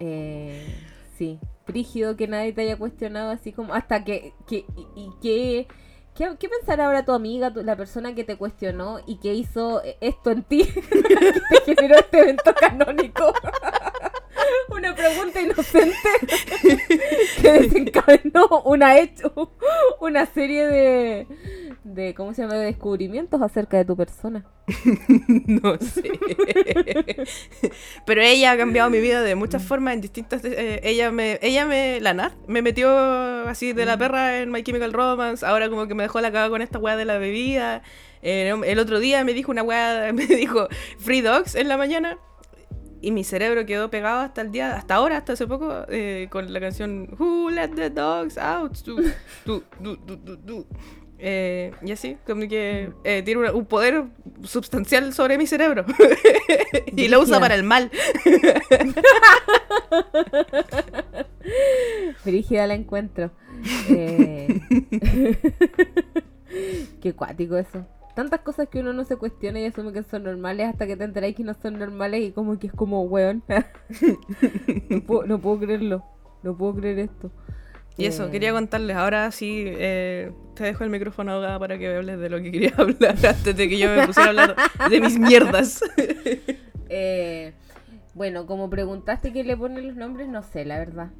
[0.00, 0.74] Eh,
[1.16, 5.68] sí, frígido que nadie te haya cuestionado así como hasta que, que y, y que
[6.14, 9.80] ¿Qué, qué pensará ahora tu amiga, tu- la persona que te cuestionó y que hizo
[10.02, 10.64] esto en ti?
[10.90, 13.32] que te generó este evento canónico.
[14.68, 15.96] Una pregunta inocente
[17.42, 19.52] que desencadenó una hecho,
[20.00, 21.26] una serie de,
[21.84, 22.54] de, ¿cómo se llama?
[22.54, 24.44] De descubrimientos acerca de tu persona.
[25.46, 26.10] No sé.
[28.06, 30.44] Pero ella ha cambiado mi vida de muchas formas, en distintas...
[30.44, 31.38] eh, ella me...
[31.42, 32.00] Ella me...
[32.00, 32.88] La Nat me metió
[33.48, 35.44] así de la perra en My Chemical Romance.
[35.44, 37.82] Ahora como que me dejó la caga con esta weá de la bebida.
[38.22, 42.18] Eh, el otro día me dijo una weá, me dijo Free Dogs en la mañana.
[43.02, 46.52] Y mi cerebro quedó pegado hasta el día, hasta ahora, hasta hace poco, eh, con
[46.52, 48.78] la canción Who Let the Dogs Out.
[48.84, 49.02] Du,
[49.80, 49.96] du,
[50.36, 50.64] du.
[51.18, 54.04] Eh, y así, como que eh, tiene un, poder
[54.44, 55.84] sustancial sobre mi cerebro.
[56.96, 57.90] y lo usa para el mal.
[62.24, 63.32] Brígida la encuentro.
[67.00, 67.84] Qué cuático eso.
[68.14, 71.04] Tantas cosas que uno no se cuestiona y asume que son normales hasta que te
[71.04, 73.42] enteráis que no son normales y como que es como weón.
[74.90, 76.04] no, puedo, no puedo creerlo.
[76.42, 77.30] No puedo creer esto.
[77.96, 78.96] Y eso, Eh, quería contarles.
[78.96, 82.72] Ahora sí, eh, te dejo el micrófono ahogada para que hables de lo que quería
[82.78, 84.56] hablar antes de que yo me pusiera a hablar
[84.90, 85.82] de mis mierdas.
[86.94, 87.54] Eh,
[88.12, 91.10] bueno, como preguntaste quién le pone los nombres, no sé, la verdad.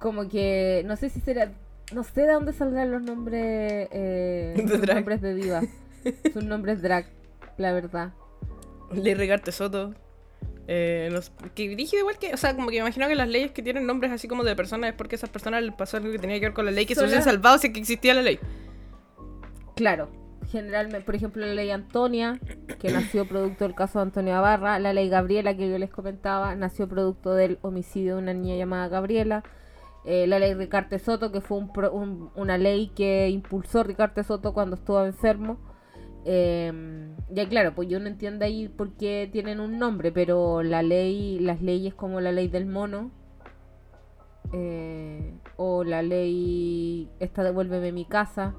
[0.00, 1.52] Como que no sé si será,
[1.94, 4.96] no sé de dónde saldrán los nombres, eh, De sus drag.
[4.96, 5.60] nombres de diva,
[6.32, 7.06] sus nombres drag,
[7.56, 8.12] la verdad.
[8.92, 9.94] Ley Regarte Soto.
[10.70, 13.52] Eh, los- que dije igual que, o sea, como que me imagino que las leyes
[13.52, 16.12] que tienen nombres así como de personas es porque a esas personas les pasó algo
[16.12, 18.20] que tenía que ver con la ley que se hubiesen salvado si que existía la
[18.22, 18.38] ley.
[19.76, 20.10] Claro,
[20.50, 22.38] generalmente, por ejemplo, la ley Antonia,
[22.80, 26.54] que nació producto del caso de Antonio Navarra, la ley Gabriela, que yo les comentaba,
[26.54, 29.44] nació producto del homicidio de una niña llamada Gabriela,
[30.04, 34.52] eh, la ley Ricarte Soto, que fue un un- una ley que impulsó Ricarte Soto
[34.54, 35.58] cuando estuvo enfermo.
[36.24, 36.72] Eh,
[37.30, 41.38] ya claro, pues yo no entiendo ahí por qué tienen un nombre, pero la ley,
[41.40, 43.10] las leyes como la ley del mono,
[44.52, 48.54] eh, o la ley esta devuélveme mi casa,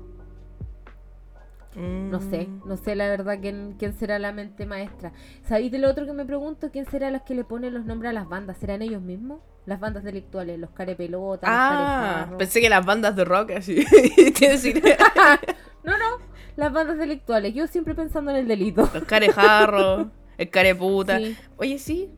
[1.75, 2.67] no sé, Mm.
[2.67, 5.11] no sé la verdad quién, quién será la mente maestra.
[5.47, 6.71] ¿Sabéis de lo otro que me pregunto?
[6.71, 8.57] ¿Quién será los que le ponen los nombres a las bandas?
[8.57, 9.39] ¿Serán ellos mismos?
[9.65, 12.37] Las bandas delictuales, los carepelotas, los Ah, carejarros.
[12.39, 13.85] pensé que las bandas de rock así.
[15.83, 16.17] No, no,
[16.57, 17.53] las bandas delictuales.
[17.53, 18.89] Yo siempre pensando en el delito.
[18.93, 21.17] los carejarros, el careputa.
[21.19, 21.37] Sí.
[21.57, 22.09] Oye, sí,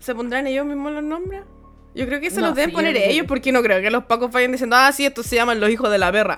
[0.00, 1.42] ¿se pondrán ellos mismos los nombres?
[1.94, 3.90] Yo creo que se No, los deben sí, poner que ellos porque no creo que
[3.90, 6.36] los pacos vayan diciendo, ah, sí, estos se llaman los hijos de la perra.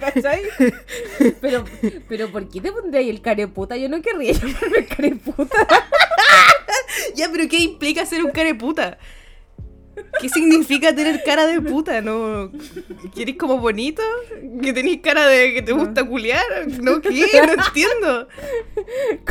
[0.00, 0.42] ¿Cachai?
[1.40, 1.64] Pero,
[2.08, 3.76] pero ¿por qué te pondría el careputa?
[3.76, 5.66] Yo no querría llamarme careputa.
[7.14, 8.98] Ya, pero ¿qué implica ser un careputa?
[10.20, 12.00] ¿Qué significa tener cara de puta?
[12.00, 12.50] ¿No?
[13.14, 14.02] ¿Quieres como bonito?
[14.62, 16.44] ¿Que tenés cara de que te gusta culiar?
[16.80, 17.28] ¿No qué?
[17.46, 18.28] No entiendo.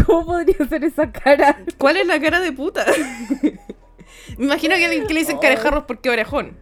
[0.06, 1.60] ¿Cómo podría ser esa cara?
[1.78, 2.86] ¿Cuál es la cara de puta?
[4.38, 6.58] Me imagino que, que le dicen carejarros porque orejón.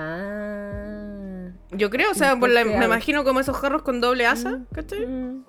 [0.00, 1.50] Ah.
[1.72, 4.66] Yo creo, o sea, por la- me imagino como esos jarros con doble asa, Mm.
[4.74, 5.06] ¿cachai?
[5.06, 5.44] Mm.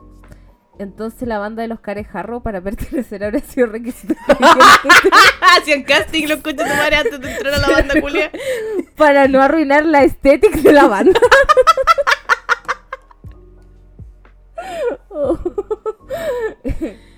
[0.79, 4.15] Entonces la banda de los carejarros para pertenecer habría sido requisito
[5.57, 8.31] Hacían casting los coches de madre antes de entrar a la banda culia.
[8.97, 11.19] para no arruinar la estética de la banda.
[15.09, 15.37] Oh,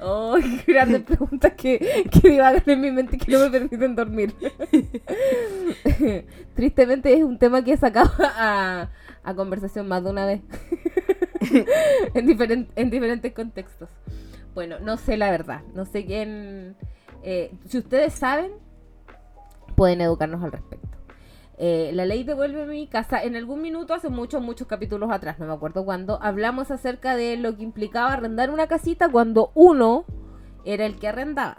[0.01, 3.95] Oh, qué grandes preguntas que, que divagan en mi mente y que no me permiten
[3.95, 4.33] dormir.
[6.55, 8.89] Tristemente es un tema que he sacado a,
[9.23, 10.41] a conversación más de una vez.
[12.13, 13.89] en diferentes contextos.
[14.53, 15.61] Bueno, no sé la verdad.
[15.73, 16.75] No sé quién...
[17.23, 18.51] eh, si ustedes saben,
[19.75, 20.92] pueden educarnos al respecto.
[21.57, 23.23] Eh, la ley devuelve mi casa.
[23.23, 27.37] En algún minuto, hace muchos, muchos capítulos atrás, no me acuerdo cuándo, hablamos acerca de
[27.37, 30.05] lo que implicaba arrendar una casita cuando uno
[30.65, 31.57] era el que arrendaba.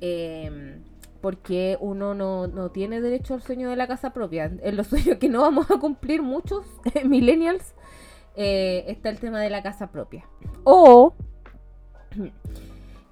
[0.00, 0.80] Eh,
[1.20, 4.44] porque uno no, no tiene derecho al sueño de la casa propia.
[4.62, 6.64] En los sueños que no vamos a cumplir muchos
[7.04, 7.74] millennials
[8.36, 10.24] eh, está el tema de la casa propia.
[10.64, 11.14] O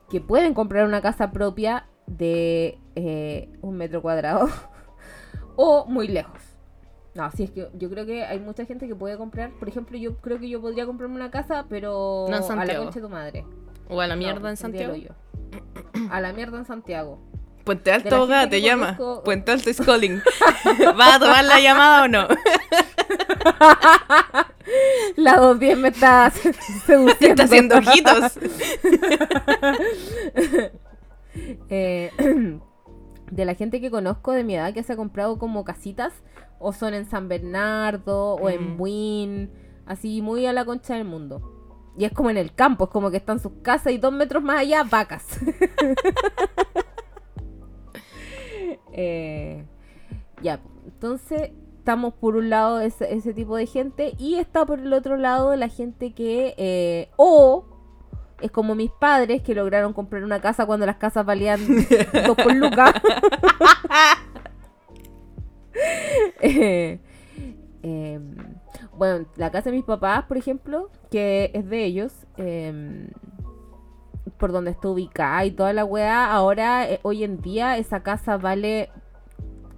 [0.08, 4.48] que pueden comprar una casa propia de eh, un metro cuadrado
[5.56, 6.40] o muy lejos.
[7.14, 9.50] No, si es que yo creo que hay mucha gente que puede comprar.
[9.58, 13.00] Por ejemplo, yo creo que yo podría comprarme una casa, pero No a la concha
[13.00, 13.44] de tu madre.
[13.88, 14.94] O a la No, mierda en el Santiago.
[14.96, 15.10] yo.
[16.10, 17.18] A la mierda en Santiago.
[17.64, 18.96] Puente Alto te llama.
[18.98, 20.20] conozco- Puente Alto is calling.
[20.96, 22.28] ¿Vas a tomar la llamada o no?
[25.16, 26.30] La 210 me está
[26.84, 27.14] seduciendo.
[27.18, 28.38] Te está haciendo ojitos.
[31.68, 32.10] Eh,
[33.30, 36.12] de la gente que conozco de mi edad que se ha comprado como casitas,
[36.58, 38.76] o son en San Bernardo, o en Mm.
[38.76, 39.50] Buin,
[39.84, 41.52] así muy a la concha del mundo.
[41.98, 44.42] Y es como en el campo, es como que están sus casas y dos metros
[44.42, 45.26] más allá, vacas.
[48.98, 49.66] Eh,
[50.42, 54.92] ya, entonces estamos por un lado ese, ese tipo de gente y está por el
[54.92, 57.75] otro lado la gente que eh, o
[58.40, 61.60] es como mis padres que lograron comprar una casa cuando las casas valían
[62.26, 62.92] dos por lucas.
[66.40, 67.00] Eh,
[67.82, 68.34] em,
[68.96, 73.08] bueno, la casa de mis papás, por ejemplo, que es de ellos, em,
[74.38, 78.38] por donde está ubicada y toda la weá, ahora, eh, hoy en día, esa casa
[78.38, 78.88] vale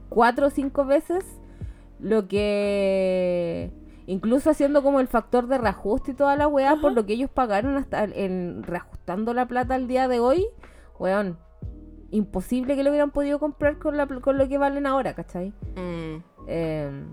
[0.09, 1.25] cuatro o cinco veces
[1.99, 3.73] lo que
[4.09, 7.31] incluso haciendo como el factor de reajuste y toda la weá por lo que ellos
[7.31, 10.47] pagaron hasta en reajustando la plata al día de hoy,
[10.99, 11.39] weón,
[12.11, 15.53] imposible que lo hubieran podido comprar con, la, con lo que valen ahora, ¿cachai?
[15.77, 16.23] Mm.
[16.47, 17.07] Em,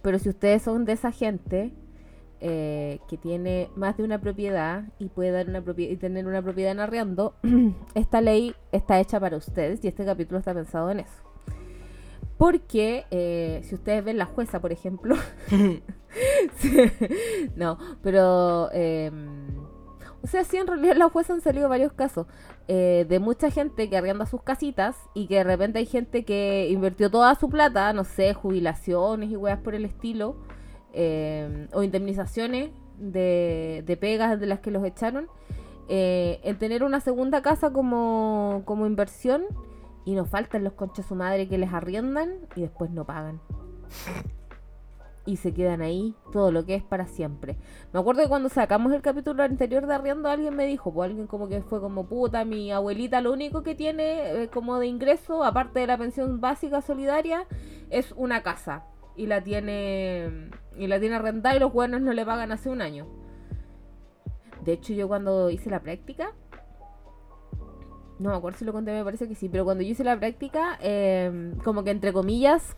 [0.00, 1.74] pero si ustedes son de esa gente
[2.40, 6.40] eh, que tiene más de una propiedad y puede dar una propiedad y tener una
[6.40, 7.34] propiedad en arriendo,
[7.94, 11.31] esta ley está hecha para ustedes y este capítulo está pensado en eso.
[12.42, 15.14] Porque eh, si ustedes ven la jueza, por ejemplo,
[17.54, 19.46] no, pero em,
[20.24, 22.26] o sea, sí, en realidad la jueza han salido varios casos
[22.66, 26.68] eh, de mucha gente que arrienda sus casitas y que de repente hay gente que
[26.68, 30.34] invirtió toda su plata, no sé, jubilaciones y weas por el estilo,
[30.94, 35.28] eh, o indemnizaciones de, de, pegas de las que los echaron,
[35.88, 39.44] eh, en tener una segunda casa como, como inversión
[40.04, 43.40] y nos faltan los conchas su madre que les arriendan y después no pagan
[45.24, 47.56] y se quedan ahí todo lo que es para siempre.
[47.92, 51.26] Me acuerdo que cuando sacamos el capítulo anterior de Arriendo, alguien me dijo, pues alguien
[51.26, 55.44] como que fue como puta, mi abuelita lo único que tiene eh, como de ingreso,
[55.44, 57.46] aparte de la pensión básica solidaria,
[57.90, 58.84] es una casa.
[59.14, 62.80] Y la tiene y la tiene arrendada y los buenos no le pagan hace un
[62.80, 63.06] año.
[64.64, 66.32] De hecho, yo cuando hice la práctica,
[68.18, 70.18] no me acuerdo si lo conté, me parece que sí, pero cuando yo hice la
[70.18, 72.76] práctica, eh, como que entre comillas,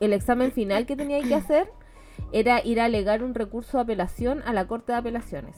[0.00, 1.70] el examen final que tenía que hacer
[2.32, 5.56] era ir a alegar un recurso de apelación a la Corte de Apelaciones.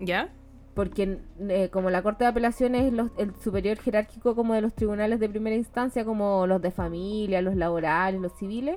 [0.00, 0.32] ¿Ya?
[0.74, 5.20] Porque eh, como la Corte de Apelaciones es el superior jerárquico como de los tribunales
[5.20, 8.76] de primera instancia, como los de familia, los laborales, los civiles,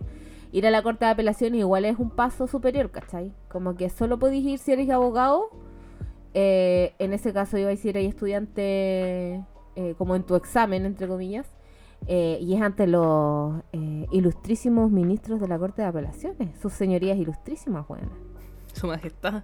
[0.52, 3.34] ir a la Corte de Apelaciones igual es un paso superior, ¿cachai?
[3.50, 5.50] Como que solo podéis ir si eres abogado.
[6.34, 9.44] Eh, en ese caso iba a decir, eres estudiante
[9.76, 11.48] eh, como en tu examen, entre comillas.
[12.08, 17.18] Eh, y es ante los eh, ilustrísimos ministros de la Corte de Apelaciones, sus señorías
[17.18, 18.10] ilustrísimas, buenas.
[18.74, 19.44] Su majestad.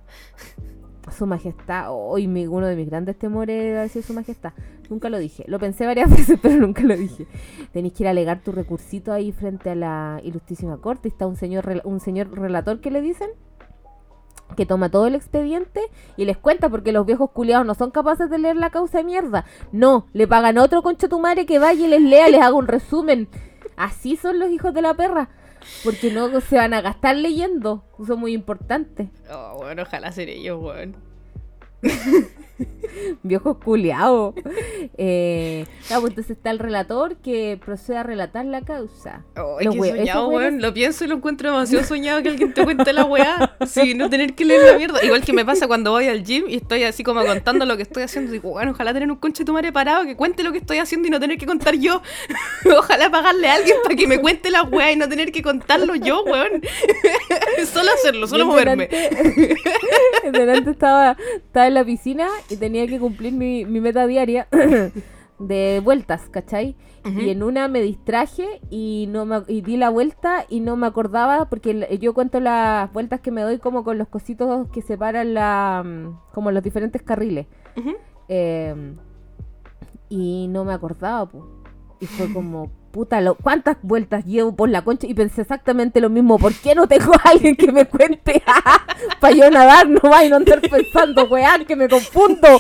[1.16, 4.54] Su majestad, hoy uno de mis grandes temores era decir su majestad.
[4.90, 5.46] Nunca lo dije.
[5.48, 7.28] Lo pensé varias veces, pero nunca lo dije.
[7.72, 11.08] Tenéis que ir a alegar tu recursito ahí frente a la ilustrísima corte.
[11.08, 13.30] Está un señor, un señor relator que le dicen
[14.56, 15.82] que toma todo el expediente
[16.18, 19.04] y les cuenta porque los viejos culiados no son capaces de leer la causa de
[19.04, 19.46] mierda.
[19.72, 22.54] No, le pagan a otro concha tu madre que vaya y les lea, les haga
[22.54, 23.28] un resumen.
[23.76, 25.30] Así son los hijos de la perra.
[25.84, 27.84] Porque no se van a gastar leyendo.
[28.02, 29.10] Eso es muy importante.
[29.32, 30.96] Oh, bueno, ojalá ser ellos, weón.
[33.24, 34.34] Viejo culiao.
[34.98, 39.24] Eh, pues entonces está el relator que procede a relatar la causa.
[39.38, 40.62] Oh, es que soñado, weón.
[40.62, 44.10] Lo pienso y lo encuentro demasiado soñado que alguien te cuente la weá sin no
[44.10, 45.04] tener que leer la mierda.
[45.04, 47.84] Igual que me pasa cuando voy al gym y estoy así como contando lo que
[47.84, 48.32] estoy haciendo.
[48.32, 51.08] Digo, bueno, ojalá tener un conche tu madre parado que cuente lo que estoy haciendo
[51.08, 52.02] y no tener que contar yo.
[52.78, 55.96] ojalá pagarle a alguien para que me cuente la weá y no tener que contarlo
[55.96, 56.62] yo, weón.
[57.72, 58.90] solo hacerlo, solo moverme.
[60.32, 64.48] Delante, estaba, estaba en la piscina y tenía que cumplir mi, meta diaria
[65.40, 66.76] de vueltas, ¿cachai?
[67.06, 70.88] Y en una me distraje y no me, y di la vuelta y no me
[70.88, 75.36] acordaba porque yo cuento las vueltas que me doy como con los cositos que separan
[75.36, 77.46] la mm, como los diferentes carriles.
[78.28, 78.96] Em,
[80.10, 81.44] y no me acordaba, pues.
[82.00, 85.06] Y fue como, puta, lo, ¿cuántas vueltas llevo por la concha?
[85.06, 86.40] Y pensé exactamente lo mismo.
[86.40, 88.42] ¿Por qué no tengo a alguien que me cuente?
[89.20, 92.48] Para yo nadar no va y no andar pensando, weón, que me confundo.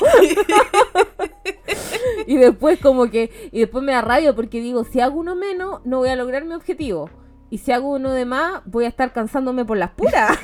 [2.27, 5.79] y después como que, y después me da rabia porque digo, si hago uno menos,
[5.85, 7.09] no voy a lograr mi objetivo.
[7.49, 10.37] Y si hago uno de más, voy a estar cansándome por las puras.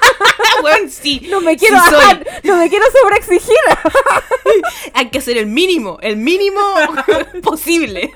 [0.60, 1.26] bueno, sí.
[1.30, 1.78] No me quiero
[2.44, 3.56] no me quiero sobreexigir.
[4.92, 6.60] Hay que hacer el mínimo, el mínimo
[7.42, 8.12] posible.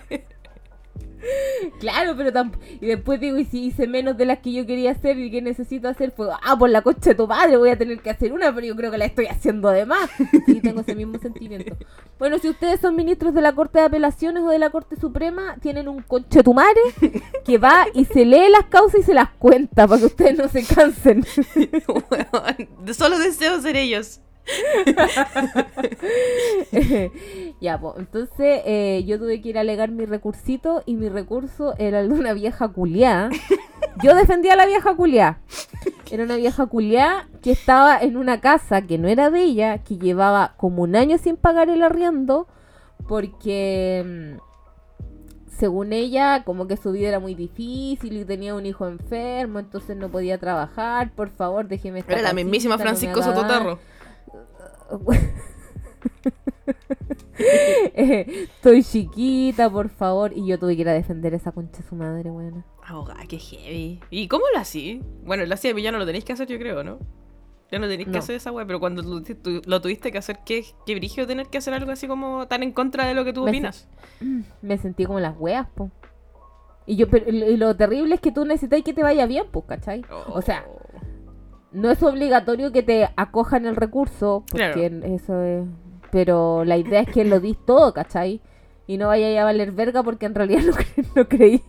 [1.80, 2.64] Claro, pero tampoco.
[2.80, 5.42] Y después digo, y si hice menos de las que yo quería hacer y que
[5.42, 8.32] necesito hacer, pues, ah, por la coche de tu padre voy a tener que hacer
[8.32, 10.10] una, pero yo creo que la estoy haciendo de más.
[10.46, 11.76] Sí, tengo ese mismo sentimiento.
[12.18, 15.56] Bueno, si ustedes son ministros de la Corte de Apelaciones o de la Corte Suprema,
[15.60, 16.04] tienen un
[16.54, 16.80] madre
[17.44, 20.48] que va y se lee las causas y se las cuenta para que ustedes no
[20.48, 21.24] se cansen.
[22.94, 24.20] solo deseo ser ellos.
[27.64, 31.74] ya, pues, entonces eh, yo tuve que ir a alegar mi recursito y mi recurso
[31.78, 33.30] era el de una vieja culiá.
[34.02, 35.40] Yo defendía a la vieja culiá.
[36.10, 39.98] Era una vieja culiá que estaba en una casa que no era de ella, que
[39.98, 42.46] llevaba como un año sin pagar el arriendo
[43.08, 44.38] porque mm,
[45.58, 49.96] según ella, como que su vida era muy difícil y tenía un hijo enfermo, entonces
[49.96, 51.12] no podía trabajar.
[51.12, 52.18] Por favor, déjeme estar.
[52.18, 53.78] Era la mismísima Francisco Sototarro.
[57.94, 60.32] Estoy chiquita, por favor.
[60.34, 62.64] Y yo tuve que ir a defender esa concha de su madre, buena.
[62.86, 64.00] Abogada, qué heavy.
[64.10, 65.00] ¿Y cómo lo hacía?
[65.24, 66.98] Bueno, lo hacía, pero ya no lo tenéis que hacer, yo creo, ¿no?
[67.70, 70.38] Ya no tenéis que hacer esa weá, pero cuando lo, tu- lo tuviste que hacer,
[70.44, 73.32] ¿qué, qué brillo tener que hacer algo así como tan en contra de lo que
[73.32, 73.88] tú Me opinas?
[74.62, 75.90] Me sentí como las weas, po.
[76.86, 79.64] Y yo, pero, y lo terrible es que tú necesitas que te vaya bien, pues,
[79.66, 80.02] ¿cachai?
[80.28, 80.78] O sea, Oh.
[81.72, 85.64] no es obligatorio que te acojan el recurso, porque eso es...
[86.14, 88.40] Pero la idea es que lo dis todo, ¿cachai?
[88.86, 91.60] Y no vaya a valer verga porque en realidad no, cre- no creí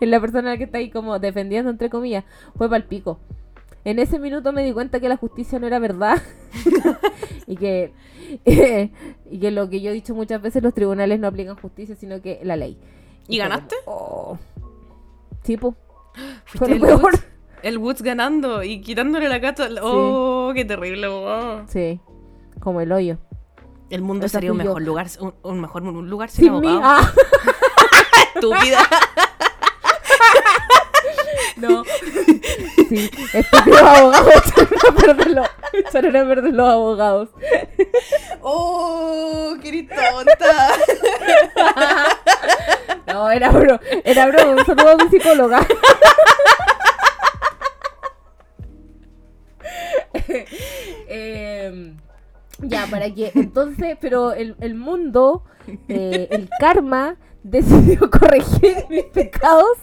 [0.00, 2.22] en la persona que está ahí como defendiendo, entre comillas.
[2.56, 3.18] Fue para el pico.
[3.84, 6.22] En ese minuto me di cuenta que la justicia no era verdad
[7.48, 7.92] y que
[9.30, 12.22] y que lo que yo he dicho muchas veces los tribunales no aplican justicia sino
[12.22, 12.78] que la ley.
[13.26, 13.74] ¿Y ganaste?
[13.84, 14.38] como, oh.
[15.42, 15.74] Sí, po.
[16.44, 17.02] Fuiste Fue lo el peor.
[17.02, 17.26] Woods,
[17.64, 19.68] el Woods ganando y quitándole la cata.
[19.82, 21.64] Oh, qué terrible, oh.
[21.66, 21.98] Sí,
[22.60, 23.18] como el hoyo.
[23.90, 24.64] El mundo Esa sería un yo.
[24.64, 26.68] mejor lugar, un, un mejor lugar sin, Sin mí.
[26.68, 26.82] abogado.
[26.84, 27.12] Ah,
[28.34, 28.80] Estúpida.
[31.56, 31.84] no.
[32.88, 37.28] Sí, estúpidos abogados echaron a perder los, echaron a perder los abogados.
[38.42, 40.68] Oh, qué tonta.
[43.06, 45.66] No, era bro, era bro, un saludo a mi psicóloga.
[51.08, 51.96] Em,
[52.58, 55.44] ya, para que entonces, pero el, el mundo,
[55.88, 59.78] eh, el karma, decidió corregir mis pecados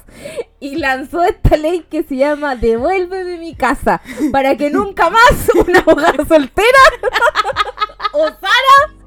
[0.59, 4.01] y lanzó esta ley que se llama Devuélveme mi casa,
[4.31, 6.79] para que nunca más una abogada soltera
[8.13, 8.99] o Sara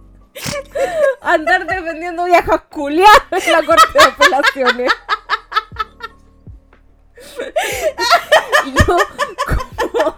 [1.23, 4.93] andar defendiendo viejas culiadas en la corte de apelaciones.
[8.67, 8.99] Y yo,
[9.93, 10.17] como...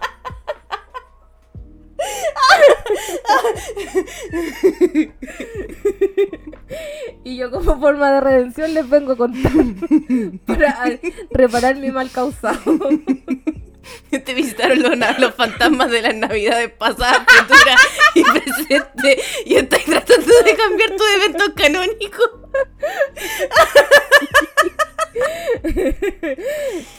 [7.23, 9.51] Y yo como forma de redención les vengo a contar
[10.45, 10.99] para
[11.31, 12.59] reparar mi mal causado.
[14.11, 17.21] Te visitaron los, los fantasmas de las navidades pasadas,
[18.13, 22.23] y presentes y estás tratando de cambiar tu evento canónico.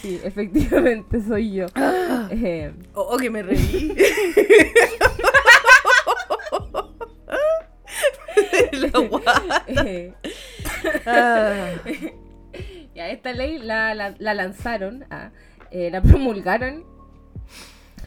[0.01, 1.65] Sí, efectivamente soy yo.
[2.31, 3.95] Eh, Oh, que me reí.
[8.73, 9.63] La guata.
[9.67, 10.13] eh,
[11.05, 11.65] Ah.
[12.95, 15.31] ya, esta ley la, la- la lanzaron, ah,
[15.71, 16.83] eh, la promulgaron,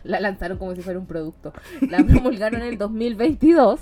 [0.02, 1.52] la lanzaron como si fuera un producto,
[1.88, 3.80] la promulgaron en el 2022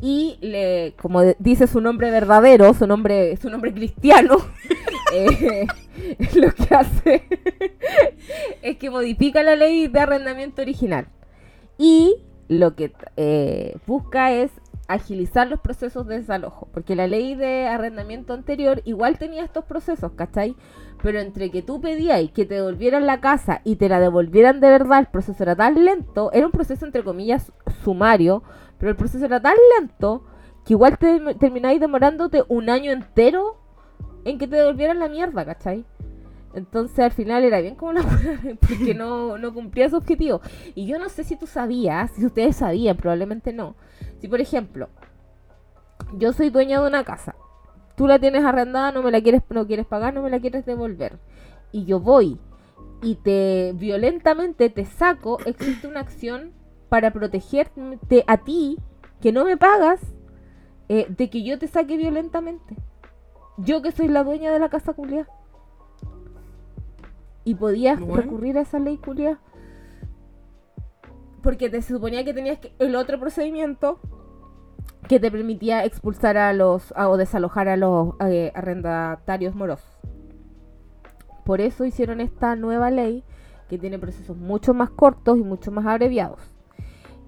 [0.00, 4.36] y le, como dice su nombre verdadero, su nombre, su nombre cristiano,
[5.14, 5.66] eh,
[6.34, 7.22] lo que hace
[8.62, 11.08] es que modifica la ley de arrendamiento original
[11.78, 12.16] y
[12.48, 14.50] lo que eh, busca es
[14.88, 20.12] agilizar los procesos de desalojo, porque la ley de arrendamiento anterior igual tenía estos procesos,
[20.12, 20.56] ¿cachai?
[21.02, 24.68] Pero entre que tú pedías que te devolvieran la casa y te la devolvieran de
[24.68, 27.52] verdad, el proceso era tan lento, era un proceso entre comillas
[27.84, 28.42] sumario,
[28.78, 30.24] pero el proceso era tan lento
[30.64, 33.56] que igual te termináis demorándote un año entero
[34.24, 35.84] en que te devolvieran la mierda, ¿cachai?
[36.54, 38.02] Entonces al final era bien como la
[38.60, 40.40] porque no, no cumplía su objetivo.
[40.74, 43.76] Y yo no sé si tú sabías, si ustedes sabían, probablemente no.
[44.18, 44.88] Si por ejemplo,
[46.14, 47.34] yo soy dueña de una casa,
[47.96, 50.64] tú la tienes arrendada, no me la quieres, no quieres pagar, no me la quieres
[50.64, 51.18] devolver.
[51.72, 52.38] Y yo voy
[53.02, 56.52] y te violentamente te saco, existe una acción
[56.88, 58.78] para protegerte a ti,
[59.20, 60.00] que no me pagas,
[60.88, 62.76] eh, de que yo te saque violentamente.
[63.58, 65.28] Yo que soy la dueña de la casa culiada.
[67.44, 68.16] Y podías Bueno.
[68.16, 69.38] recurrir a esa ley culiada.
[71.42, 74.00] Porque te suponía que tenías que, el otro procedimiento
[75.08, 79.98] que te permitía expulsar a los a- o desalojar a los eh, arrendatarios morosos.
[81.44, 83.24] Por eso hicieron esta nueva ley
[83.68, 86.40] que tiene procesos mucho más cortos y mucho más abreviados.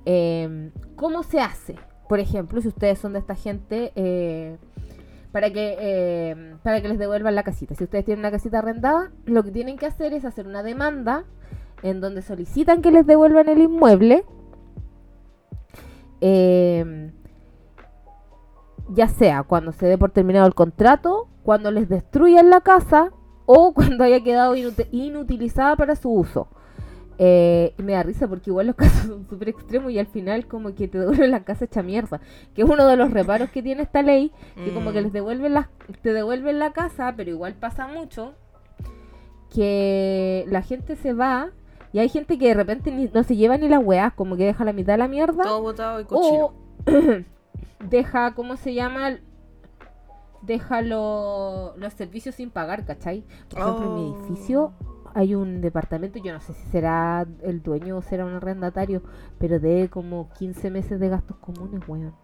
[0.07, 1.77] Eh, ¿Cómo se hace?
[2.09, 4.57] Por ejemplo, si ustedes son de esta gente, eh,
[5.33, 7.75] para, que, eh, para que les devuelvan la casita.
[7.75, 11.25] Si ustedes tienen una casita arrendada, lo que tienen que hacer es hacer una demanda
[11.83, 14.25] en donde solicitan que les devuelvan el inmueble.
[16.21, 17.13] eh,
[18.93, 23.13] ya sea cuando se dé por terminado el contrato, cuando les destruyan la casa
[23.47, 26.49] o cuando haya quedado inut- inutilizada para su uso.
[27.23, 30.47] Eh, y me da risa porque igual los casos son súper extremos y al final
[30.47, 32.19] como que te devuelven la casa hecha mierda.
[32.55, 35.05] Que es uno de los reparos que tiene esta ley, que como que Mm.
[35.05, 35.69] les devuelven la,
[36.03, 38.33] te devuelven la casa, pero igual pasa mucho
[39.53, 41.51] que la gente se va
[41.93, 44.45] y hay gente que de repente ni- no se lleva ni las weas, como que
[44.47, 45.43] deja la mitad de la mierda.
[45.45, 46.45] Todo botado y cochino.
[46.47, 46.53] O
[47.91, 49.19] deja, ¿cómo se llama?
[50.43, 53.25] Deja lo- los servicios sin pagar, ¿cachai?
[53.51, 54.17] Por ejemplo, en mi Oh.
[54.27, 54.73] edificio
[55.15, 59.03] hay un departamento, yo no sé si será el dueño o será un arrendatario,
[59.39, 62.15] pero debe como 15 meses de gastos comunes, weón.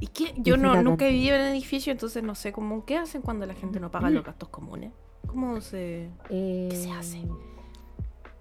[0.00, 2.84] Y que yo Es no, nunca he vivido en el edificio, entonces no sé cómo
[2.84, 4.92] qué hacen cuando la gente no paga los gastos comunes.
[5.26, 7.22] ¿Cómo se Eh, se hace?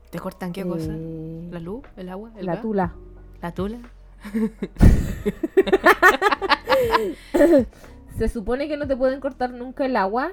[0.09, 0.93] te cortan qué cosa?
[0.97, 1.84] eh, ¿La luz?
[1.95, 2.32] ¿El agua?
[2.36, 2.62] ¿El la gas?
[2.62, 2.95] tula.
[3.41, 3.78] ¿La tula?
[8.18, 10.32] Se supone que no te pueden cortar nunca el agua.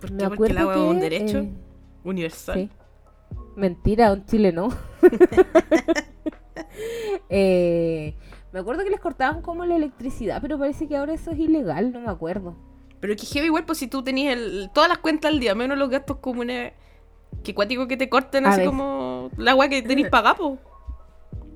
[0.00, 0.24] ¿Por Me qué?
[0.28, 1.52] Porque acuerdo el agua es que, un derecho eh,
[2.04, 2.54] universal.
[2.54, 2.70] Sí.
[3.56, 4.68] Mentira, en Chile no.
[7.30, 8.14] Eh,
[8.52, 11.92] me acuerdo que les cortaban como la electricidad, pero parece que ahora eso es ilegal,
[11.92, 12.56] no me acuerdo.
[13.00, 15.76] Pero que heavy igual, pues si tú tenías el- todas las cuentas al día, menos
[15.78, 16.72] los gastos comunes,
[17.44, 20.58] que cuático que te corten A así como la agua que tenéis pagada, pues.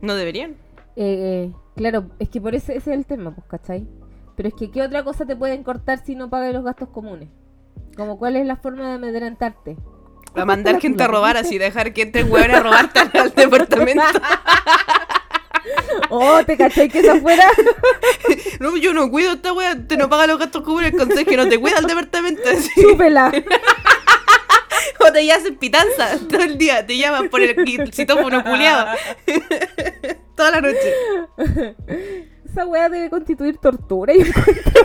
[0.03, 0.53] No deberían.
[0.97, 3.87] Eh, eh, claro, es que por ese, ese es el tema, pues, ¿cachai?
[4.37, 7.29] Pero es que, ¿qué otra cosa te pueden cortar si no pagas los gastos comunes?
[7.97, 9.77] Como, ¿cuál es la forma de amedrentarte?
[10.35, 14.03] A mandar gente a robar así, dejar que entren hueones a robarte al, departamento.
[16.15, 17.49] Oh, ¿te cachai que eso fuera?
[18.61, 21.31] No, yo no cuido a esta wea, te no paga los gastos comunes, el consejo
[21.37, 22.43] no te cuida el departamento.
[22.49, 22.71] Así.
[22.81, 23.33] Chúpela.
[24.99, 28.87] O te hacen pitanza todo el día, te llaman por el, citófono culiado.
[30.37, 30.95] Toda la noche.
[32.45, 34.13] Esa weá debe constituir tortura.
[34.15, 34.83] yo encuentro.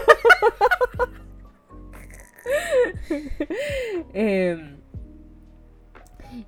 [4.13, 4.77] Em,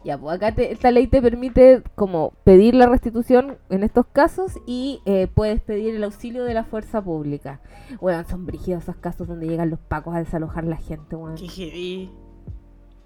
[0.03, 4.53] ya, pues acá te- esta ley te permite como pedir la restitución en estos casos
[4.67, 7.61] y eh, puedes pedir el auxilio de la fuerza pública.
[7.99, 11.35] Bueno, son brígidos esos casos donde llegan los pacos a desalojar la gente, weón.
[11.35, 12.11] Qué heavy.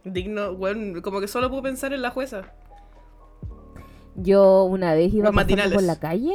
[0.04, 2.44] Digno, weón, como que solo puedo pensar en la jueza.
[4.16, 6.34] Yo una vez iba pasando por la calle.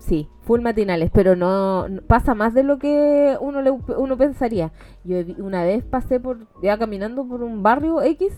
[0.00, 4.72] Sí, full matinales, pero no, no- pasa más de lo que uno le, uno pensaría.
[5.04, 8.32] Yo una vez pasé por ya caminando por un barrio X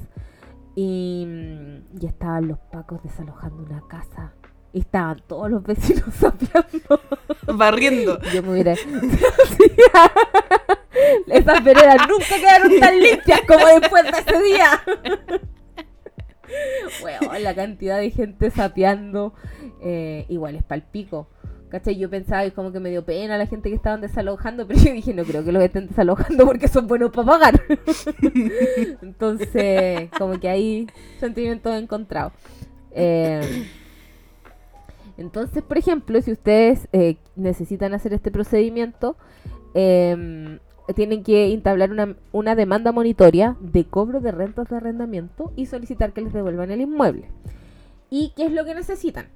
[0.74, 4.34] y mm, ya estaban los pacos desalojando una casa.
[4.74, 7.00] Y estaban todos los vecinos sapeando.
[7.54, 8.18] Barriendo.
[8.34, 8.74] Yo me hubiera.
[11.28, 14.68] Esas veredas nunca quedaron tan limpias como después de ese día.
[17.02, 19.34] Weón, la cantidad de gente sapeando.
[19.80, 21.28] eh, igual es palpico.
[21.73, 21.97] ¿Cachai?
[21.97, 24.93] Yo pensaba y como que me dio pena la gente que estaban desalojando, pero yo
[24.93, 27.62] dije, no creo que los estén desalojando porque son buenos para pagar.
[29.03, 30.87] Entonces, como que hay
[31.18, 32.35] sentimientos encontrados.
[32.91, 33.66] Eh,
[35.16, 39.16] entonces, por ejemplo, si ustedes eh, necesitan hacer este procedimiento,
[39.73, 40.59] em,
[40.95, 46.12] tienen que entablar una, una demanda monitoria de cobro de rentas de arrendamiento y solicitar
[46.12, 47.29] que les devuelvan el inmueble.
[48.11, 49.29] ¿Y qué es lo que necesitan?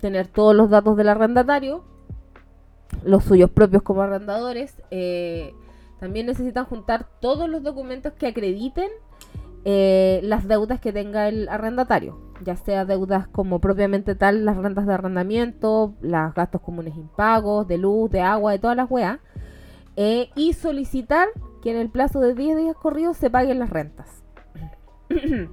[0.00, 1.84] Tener todos los datos del arrendatario,
[3.04, 4.74] los suyos propios como arrendadores.
[4.90, 5.54] eh,
[5.98, 8.88] también necesitan juntar todos los documentos que acrediten
[9.66, 14.86] eh, las deudas que tenga el arrendatario, ya sea deudas como propiamente tal, las rentas
[14.86, 19.18] de arrendamiento, los gastos comunes impagos, de luz, de agua, de todas las weas,
[19.96, 21.28] eh, y solicitar
[21.60, 24.22] que en el plazo de 10 días corridos se paguen las rentas.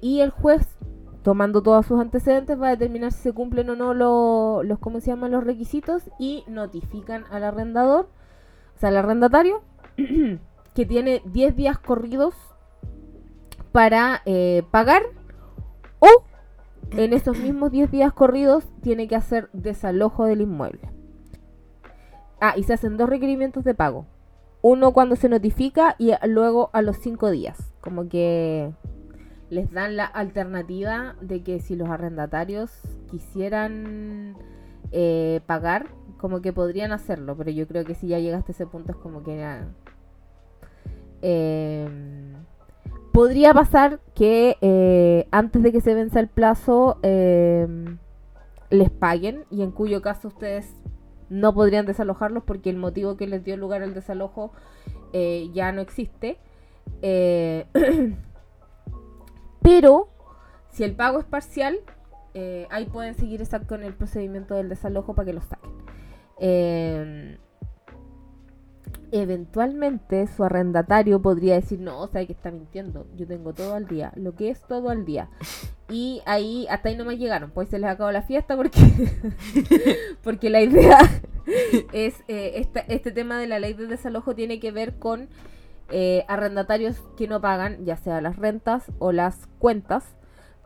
[0.00, 0.64] Y el juez,
[1.26, 5.00] tomando todos sus antecedentes, va a determinar si se cumplen o no lo- los, ¿cómo
[5.00, 5.32] se llaman?
[5.32, 8.08] los requisitos y notifican al arrendador,
[8.76, 9.60] o sea, al arrendatario,
[10.74, 12.32] que tiene 10 días corridos
[13.72, 15.02] para eh, pagar
[15.98, 16.06] o
[16.92, 20.92] en esos mismos 10 días corridos tiene que hacer desalojo del inmueble.
[22.40, 24.06] Ah, y se hacen dos requerimientos de pago.
[24.62, 27.72] Uno cuando se notifica y luego a los 5 días.
[27.80, 28.72] Como que
[29.50, 32.70] les dan la alternativa de que si los arrendatarios
[33.10, 34.36] quisieran
[34.92, 35.88] eh, pagar,
[36.18, 37.36] como que podrían hacerlo.
[37.36, 39.36] Pero yo creo que si ya llegaste a ese punto es como que...
[39.36, 39.68] ya,
[41.22, 42.34] em,
[43.12, 47.98] podría pasar que eh, antes de que se venza el plazo em,
[48.68, 50.74] les paguen y en cuyo caso ustedes
[51.30, 54.52] no podrían desalojarlos porque el motivo que les dio lugar al desalojo
[55.12, 56.36] eh, ya no existe.
[59.62, 60.08] Pero
[60.70, 61.78] si el pago es parcial,
[62.34, 65.72] eh, ahí pueden seguir exacto en el procedimiento del desalojo para que los saquen.
[66.38, 67.38] Eh,
[69.12, 73.86] eventualmente su arrendatario podría decir, no, o sea, que está mintiendo, yo tengo todo al
[73.86, 75.28] día, lo que es todo al día.
[75.88, 78.80] Y ahí, hasta ahí no me llegaron, pues se les acabó la fiesta porque,
[80.22, 80.98] porque la idea
[81.92, 85.28] es, eh, este tema de la ley de desalojo tiene que ver con
[85.90, 90.16] eh, arrendatarios que no pagan, ya sea las rentas o las cuentas,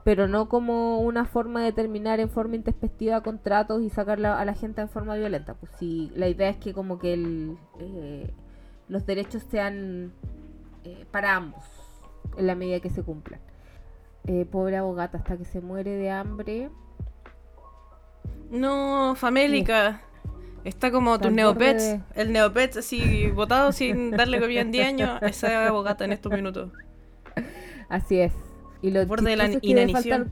[0.02, 4.54] pero no como una forma de terminar en forma intempestiva contratos y sacarla a la
[4.54, 5.54] gente en forma violenta.
[5.54, 8.32] Pues si la idea es que como que el, eh,
[8.88, 10.12] los derechos sean
[10.84, 11.64] eh, para ambos
[12.36, 13.40] en la medida que se cumplan.
[14.50, 16.70] pobre abogata, hasta que se muere de hambre.
[18.50, 20.00] No, famélica.
[20.64, 25.66] Está como tus neopets, el neopets así votado sin darle comida en 10 años, esa
[25.66, 26.70] abogata en estos minutos.
[27.88, 28.32] Así es.
[28.82, 30.30] Y lo Borde de la inanición.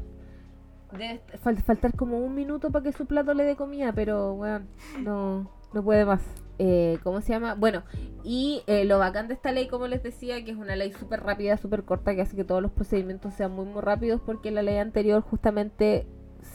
[0.92, 1.20] Debe
[1.64, 4.66] faltar, como un minuto para que su plato le dé comida, pero bueno,
[5.00, 6.22] no, no puede más.
[6.58, 7.54] Eh, ¿Cómo se llama?
[7.54, 7.84] Bueno,
[8.24, 11.22] y eh, lo bacán de esta ley, como les decía, que es una ley súper
[11.22, 14.62] rápida, súper corta, que hace que todos los procedimientos sean muy, muy rápidos, porque la
[14.62, 16.06] ley anterior justamente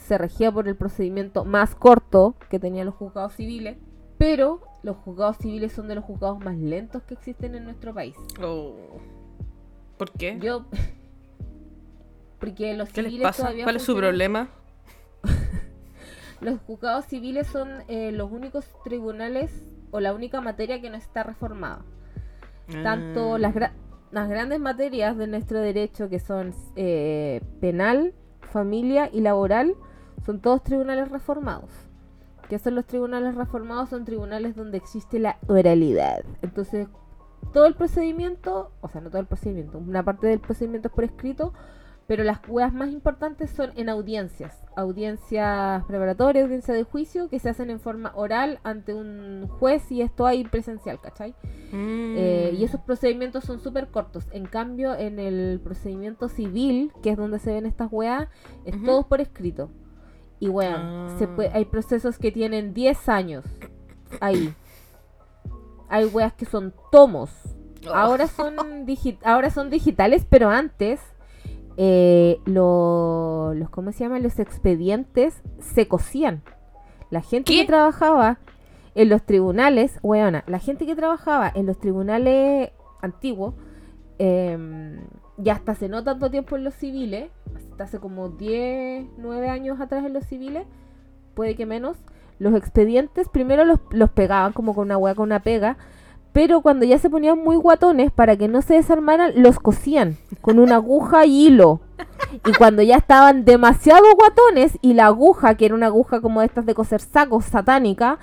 [0.03, 3.77] se regía por el procedimiento más corto que tenían los juzgados civiles,
[4.17, 8.15] pero los juzgados civiles son de los juzgados más lentos que existen en nuestro país.
[8.41, 8.99] Oh.
[9.97, 10.37] ¿Por qué?
[10.39, 10.65] Yo.
[12.39, 13.51] Porque los ¿Qué les pasa?
[13.63, 14.49] ¿Cuál es su problema?
[16.41, 19.51] los juzgados civiles son eh, los únicos tribunales
[19.91, 21.85] o la única materia que no está reformada.
[22.83, 23.39] Tanto ah.
[23.39, 23.55] las,
[24.11, 29.75] las grandes materias de nuestro derecho, que son eh, penal, familia y laboral,
[30.25, 31.69] son todos tribunales reformados.
[32.49, 33.89] ¿Qué son los tribunales reformados?
[33.89, 36.23] Son tribunales donde existe la oralidad.
[36.41, 36.87] Entonces,
[37.51, 41.03] todo el procedimiento, o sea, no todo el procedimiento, una parte del procedimiento es por
[41.03, 41.53] escrito,
[42.07, 44.61] pero las huevas más importantes son en audiencias.
[44.75, 50.01] Audiencias preparatorias, audiencias de juicio, que se hacen en forma oral ante un juez y
[50.01, 51.31] esto hay presencial, ¿cachai?
[51.71, 52.15] Mm.
[52.17, 54.27] Eh, y esos procedimientos son súper cortos.
[54.31, 58.27] En cambio, en el procedimiento civil, que es donde se ven estas weas,
[58.65, 59.69] es todo por escrito.
[60.43, 61.51] Y bueno, se ah.
[61.53, 63.45] hay procesos que tienen 10 años
[64.19, 64.53] ahí.
[65.87, 67.31] Hay weas que son tomos.
[67.87, 67.93] Oh.
[67.93, 68.55] Ahora, son
[69.23, 70.99] ahora son digitales, pero antes
[71.77, 74.19] eh, los, ¿cómo se llama?
[74.19, 76.43] Los expedientes se cosían.
[77.09, 78.39] La gente que trabajaba
[78.95, 82.71] en los tribunales, weona, la gente que trabajaba en los tribunales
[83.01, 83.53] antiguos,
[84.19, 84.99] eh,
[85.41, 89.79] y hasta hace no tanto tiempo en los civiles, hasta hace como 10, 9 años
[89.79, 90.65] atrás en los civiles,
[91.33, 91.97] puede que menos,
[92.39, 95.77] los expedientes primero los, los pegaban como con una hueá con una pega,
[96.33, 100.57] pero cuando ya se ponían muy guatones, para que no se desarmaran, los cosían con
[100.57, 101.79] una aguja y hilo.
[102.47, 106.65] Y cuando ya estaban demasiado guatones y la aguja, que era una aguja como estas
[106.65, 108.17] de coser sacos satánica,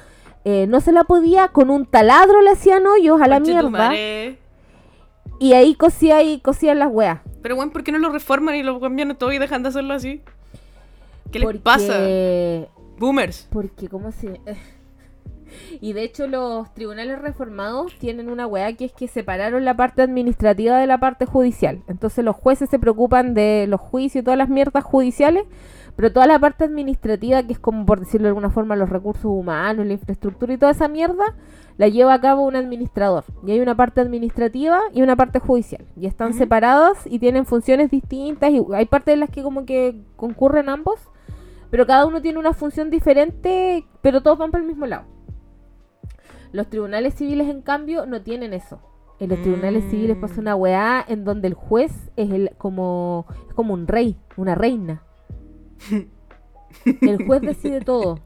[0.44, 3.92] eh, no se la podía, con un taladro le hacían hoyos a la mierda.
[5.38, 7.20] Y ahí cosía y cosían las weas.
[7.42, 9.94] Pero bueno, ¿por qué no lo reforman y lo cambian todo y dejan de hacerlo
[9.94, 10.22] así?
[11.32, 11.98] ¿Qué les pasa?
[12.98, 13.48] Boomers.
[13.50, 14.40] Porque, ¿cómo se...?
[15.80, 20.02] y de hecho los tribunales reformados tienen una weá que es que separaron la parte
[20.02, 21.82] administrativa de la parte judicial.
[21.88, 25.44] Entonces los jueces se preocupan de los juicios y todas las mierdas judiciales,
[25.97, 29.24] pero toda la parte administrativa, que es como por decirlo de alguna forma los recursos
[29.24, 31.34] humanos, la infraestructura y toda esa mierda,
[31.76, 33.24] la lleva a cabo un administrador.
[33.47, 35.84] Y hay una parte administrativa y una parte judicial.
[35.97, 38.51] Y están separadas y tienen funciones distintas.
[38.51, 41.01] Y hay partes en las que como que concurren ambos.
[41.70, 45.05] Pero cada uno tiene una función diferente, pero todos van para el mismo lado.
[46.53, 48.80] Los tribunales civiles, en cambio, no tienen eso.
[49.20, 53.55] En los tribunales civiles pasa una weá en donde el juez es el como, es
[53.55, 55.03] como un rey, una reina.
[56.85, 58.20] El juez decide todo.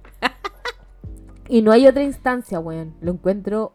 [1.49, 2.95] Y no hay otra instancia, weón.
[3.01, 3.75] Lo encuentro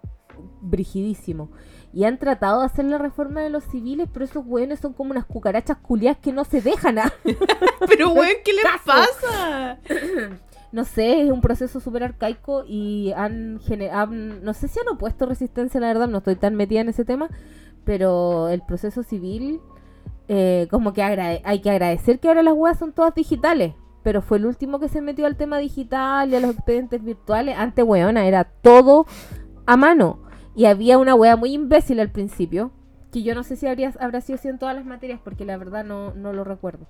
[0.62, 1.52] brigidísimo.
[1.92, 5.12] Y han tratado de hacer la reforma de los civiles, pero esos weones son como
[5.12, 7.00] unas cucarachas culiadas que no se dejan.
[7.00, 7.14] ¿ah?
[7.88, 9.80] pero weón, ¿qué les pasa?
[10.72, 15.26] no sé, es un proceso súper arcaico y han, generado, no sé si han opuesto
[15.26, 17.30] resistencia, la verdad, no estoy tan metida en ese tema,
[17.86, 19.62] pero el proceso civil,
[20.30, 23.74] eh, como que hay que agradecer que ahora las weas son todas digitales
[24.04, 27.56] pero fue el último que se metió al tema digital y a los expedientes virtuales.
[27.58, 29.06] Antes, weona, era todo
[29.66, 30.20] a mano.
[30.56, 32.72] Y había una wea muy imbécil al principio,
[33.12, 35.58] que yo no sé si habría, habrá sido así en todas las materias, porque la
[35.58, 36.88] verdad no, no lo recuerdo.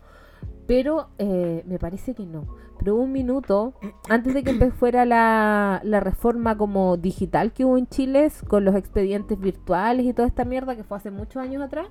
[0.66, 2.48] Pero eh, me parece que no.
[2.78, 3.74] Pero un minuto,
[4.08, 8.76] antes de que fuera la, la reforma como digital que hubo en Chile, con los
[8.76, 11.88] expedientes virtuales y toda esta mierda que fue hace muchos años atrás,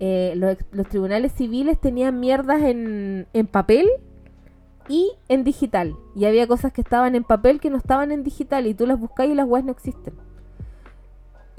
[0.00, 3.86] eh, los, los, tribunales civiles tenían mierdas en, en papel
[4.88, 5.96] y en digital.
[6.16, 8.98] Y había cosas que estaban en papel que no estaban en digital y tú las
[8.98, 10.14] buscáis y las webs no existen.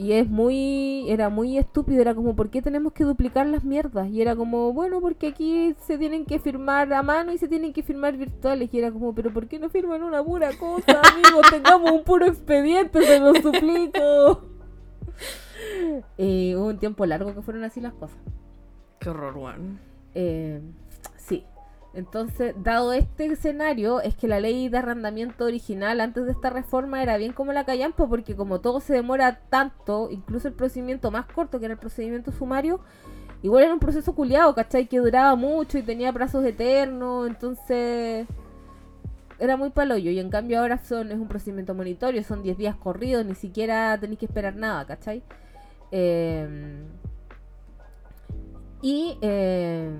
[0.01, 4.09] Y es muy, era muy estúpido, era como, ¿por qué tenemos que duplicar las mierdas?
[4.09, 7.71] Y era como, bueno, porque aquí se tienen que firmar a mano y se tienen
[7.71, 8.73] que firmar virtuales.
[8.73, 11.45] Y era como, pero ¿por qué no firman una pura cosa, amigos?
[11.51, 14.41] Tengamos un puro expediente, se lo suplico.
[16.17, 18.17] Eh, hubo un tiempo largo que fueron así las cosas.
[18.99, 19.79] Qué horror, weón.
[20.13, 20.61] Eh,
[21.17, 21.45] sí.
[21.93, 27.03] Entonces, dado este escenario, es que la ley de arrendamiento original antes de esta reforma
[27.03, 31.25] era bien como la callampa, porque como todo se demora tanto, incluso el procedimiento más
[31.25, 32.79] corto, que era el procedimiento sumario,
[33.41, 34.87] igual era un proceso culiado, ¿cachai?
[34.87, 38.25] Que duraba mucho y tenía plazos eternos, entonces
[39.37, 40.11] era muy paloyo.
[40.11, 43.97] Y en cambio ahora son, es un procedimiento monitorio, son 10 días corridos, ni siquiera
[43.99, 45.23] tenéis que esperar nada, ¿cachai?
[45.91, 46.83] Eh,
[48.81, 49.17] y...
[49.21, 49.91] Eh,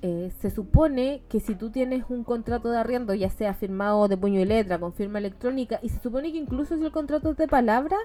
[0.00, 4.16] eh, se supone que si tú tienes un contrato de arriendo, ya sea firmado de
[4.16, 7.36] puño y letra, con firma electrónica, y se supone que incluso si el contrato es
[7.36, 7.96] de palabra,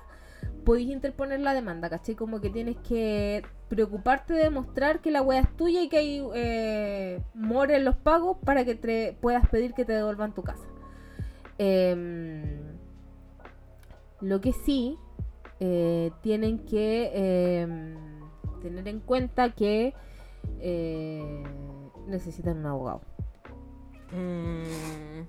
[0.66, 2.16] podéis interponer la demanda, ¿cachai?
[2.16, 6.28] Como que tienes que preocuparte de demostrar que la wea es tuya y que hay
[6.34, 10.66] eh, en los pagos para que te puedas pedir que te devuelvan tu casa.
[11.60, 12.60] Em,
[14.20, 14.98] lo que sí,
[15.66, 17.96] eh, tienen que em,
[18.62, 19.94] tener en cuenta que
[20.60, 21.44] eh,
[22.06, 23.02] necesitan un abogado.
[24.12, 25.22] Mm.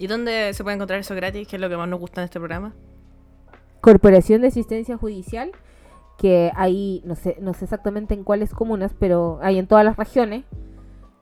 [0.00, 1.46] ¿Y dónde se puede encontrar eso gratis?
[1.46, 2.74] ¿Qué es lo que más nos gusta en este programa?
[3.80, 5.52] Corporación de Asistencia Judicial,
[6.18, 9.96] que hay, no sé, no sé exactamente en cuáles comunas, pero hay en todas las
[9.96, 10.46] regiones.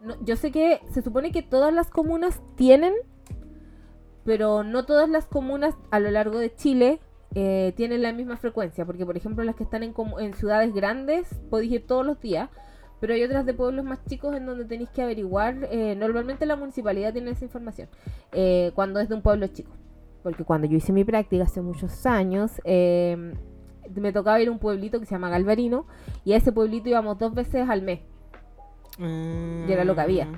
[0.01, 2.95] No, yo sé que se supone que todas las comunas tienen,
[4.25, 6.99] pero no todas las comunas a lo largo de Chile
[7.35, 11.29] eh, tienen la misma frecuencia, porque por ejemplo las que están en, en ciudades grandes
[11.51, 12.49] podéis ir todos los días,
[13.01, 16.57] pero hay otras de pueblos más chicos en donde tenéis que averiguar, eh, normalmente la
[16.57, 17.89] municipalidad tiene esa información,
[18.33, 19.73] eh, cuando es de un pueblo chico.
[20.23, 23.35] Porque cuando yo hice mi práctica hace muchos años, eh,
[23.95, 25.87] me tocaba ir a un pueblito que se llama Galvarino,
[26.25, 28.01] y a ese pueblito íbamos dos veces al mes,
[28.99, 30.29] Y era lo que había.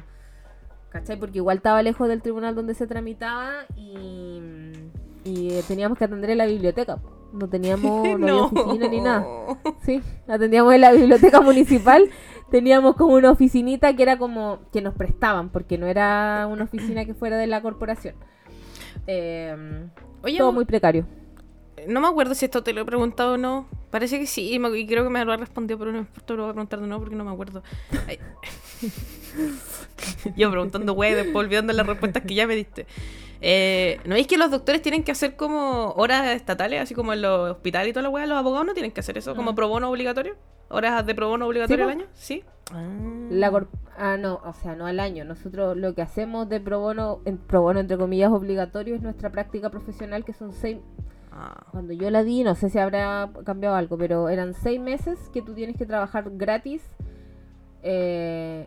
[0.91, 1.19] ¿cachai?
[1.19, 4.41] Porque igual estaba lejos del tribunal donde se tramitaba y,
[5.25, 6.99] y eh, teníamos que atender en la biblioteca.
[7.33, 9.25] No teníamos no había oficina ni nada.
[9.85, 12.09] Sí, atendíamos en la biblioteca municipal.
[12.51, 17.05] Teníamos como una oficinita que era como que nos prestaban, porque no era una oficina
[17.05, 18.17] que fuera de la corporación.
[19.07, 19.87] Eh,
[20.23, 21.07] Oye, todo muy precario.
[21.87, 23.69] no me acuerdo si esto te lo he preguntado o no.
[23.93, 26.03] Parece que sí, y me- y creo que me lo ha respondido, pero no me
[26.07, 27.63] importa, lo voy a preguntar de nuevo porque no me acuerdo.
[28.09, 28.19] Ay.
[30.37, 32.87] Yo preguntando, güey, después olvidando las respuestas que ya me diste.
[33.43, 37.23] Eh, ¿No veis que los doctores tienen que hacer como horas estatales, así como en
[37.23, 38.27] los hospitales y toda la weá?
[38.27, 39.55] ¿Los abogados no tienen que hacer eso como Mm.
[39.55, 40.37] pro bono obligatorio?
[40.69, 42.07] ¿Horas de pro bono obligatorio al año?
[42.13, 42.45] Sí.
[43.31, 43.69] La cor-
[43.99, 45.25] ah, no, o sea, no al año.
[45.25, 49.31] Nosotros lo que hacemos de pro bono, en, pro bono entre comillas obligatorio, es nuestra
[49.31, 50.79] práctica profesional, que son seis.
[51.33, 51.65] Ah.
[51.73, 55.43] Cuando yo la di, no sé si habrá cambiado algo, pero eran seis meses que
[55.43, 56.83] tú tienes que trabajar gratis.
[57.83, 58.67] Eh,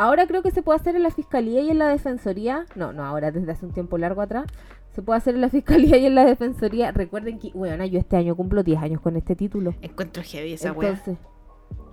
[0.00, 2.64] ahora creo que se puede hacer en la fiscalía y en la defensoría.
[2.74, 4.46] No, no, ahora desde hace un tiempo largo atrás.
[4.94, 6.90] Se puede hacer en la fiscalía y en la defensoría.
[6.90, 9.74] Recuerden que, bueno, yo este año cumplo 10 años con este título.
[9.82, 10.70] Encuentro heavy esa.
[10.70, 11.16] Entonces,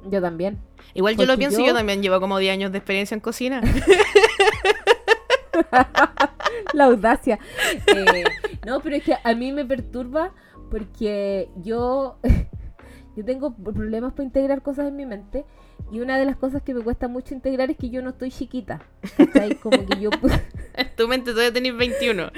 [0.09, 0.57] yo también.
[0.95, 3.61] Igual yo lo pienso, yo- yo también llevo como 10 años de experiencia en cocina.
[6.73, 7.39] la audacia.
[7.87, 8.23] Eh,
[8.65, 10.33] no, pero es que a mí me perturba
[10.69, 12.17] porque yo,
[13.15, 15.45] yo tengo problemas para integrar cosas en mi mente
[15.91, 18.31] y una de las cosas que me cuesta mucho integrar es que yo no estoy
[18.31, 18.81] chiquita.
[19.15, 19.55] ¿cachai?
[19.55, 20.09] Como que yo...
[20.97, 22.31] tu mente todavía tenés 21.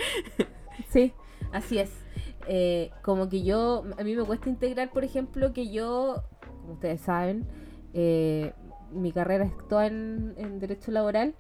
[0.90, 1.14] sí,
[1.52, 1.90] así es.
[2.48, 6.24] Eh, como que yo, a mí me cuesta integrar, por ejemplo, que yo,
[6.58, 7.48] como ustedes saben,
[7.94, 8.54] eh,
[8.92, 11.36] mi carrera es toda en, en derecho laboral,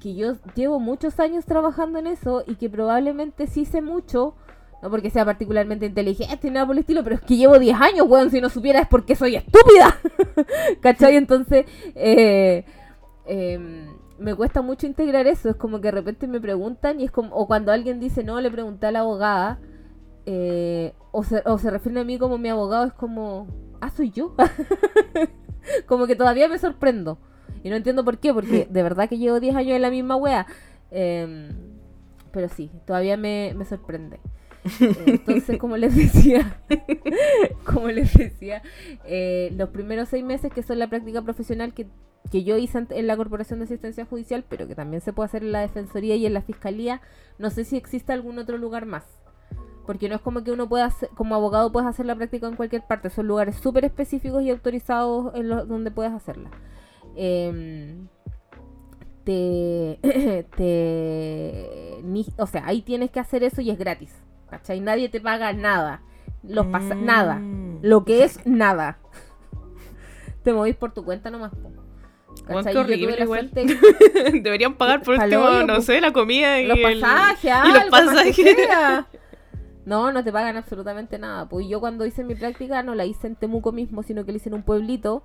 [0.00, 4.36] que yo llevo muchos años trabajando en eso y que probablemente sí sé mucho,
[4.84, 7.80] no porque sea particularmente inteligente ni nada por el estilo, pero es que llevo 10
[7.80, 9.98] años, weón, si no supiera es porque soy estúpida.
[10.82, 11.16] ¿Cachai?
[11.16, 11.64] Entonces,
[11.94, 12.66] eh,
[13.24, 13.86] em,
[14.18, 17.34] me cuesta mucho integrar eso, es como que de repente me preguntan y es como,
[17.34, 19.58] o cuando alguien dice, no, le pregunté a la abogada,
[20.26, 23.46] eh, o, se, o se refieren a mí como mi abogado, es como,
[23.80, 24.34] ah, soy yo.
[25.86, 27.16] como que todavía me sorprendo.
[27.62, 30.16] Y no entiendo por qué, porque de verdad que llevo 10 años en la misma
[30.16, 30.46] wea.
[30.90, 31.48] Em,
[32.32, 34.20] pero sí, todavía me, me sorprende.
[35.06, 36.58] Entonces, como les decía,
[37.64, 38.62] como les decía,
[39.04, 41.86] eh, los primeros seis meses que son la práctica profesional que,
[42.30, 45.42] que yo hice en la Corporación de Asistencia Judicial, pero que también se puede hacer
[45.42, 47.00] en la Defensoría y en la Fiscalía,
[47.38, 49.04] no sé si existe algún otro lugar más.
[49.86, 52.56] Porque no es como que uno pueda, hacer- como abogado puedes hacer la práctica en
[52.56, 56.50] cualquier parte, son lugares súper específicos y autorizados en los donde puedes hacerla.
[57.16, 58.08] Em,
[59.24, 59.98] te,
[60.56, 64.14] te ni- o sea, ahí tienes que hacer eso y es gratis.
[64.50, 64.80] ¿Cachai?
[64.80, 66.02] Nadie te paga nada.
[66.42, 67.36] los pasa nada.
[67.36, 67.78] Mm.
[67.82, 68.98] Lo que es nada.
[70.44, 71.52] Te movís por tu cuenta nomás.
[72.46, 72.76] ¿Cachai?
[72.76, 73.50] horrible, igual.
[73.50, 77.72] suerte- Deberían pagar por último, hoyo, no sé, la comida y los el- pasajes, y
[77.72, 78.56] los pasajes.
[79.86, 81.46] No, no te pagan absolutamente nada.
[81.46, 84.36] Pues yo cuando hice mi práctica no la hice en Temuco mismo, sino que la
[84.38, 85.22] hice en un pueblito.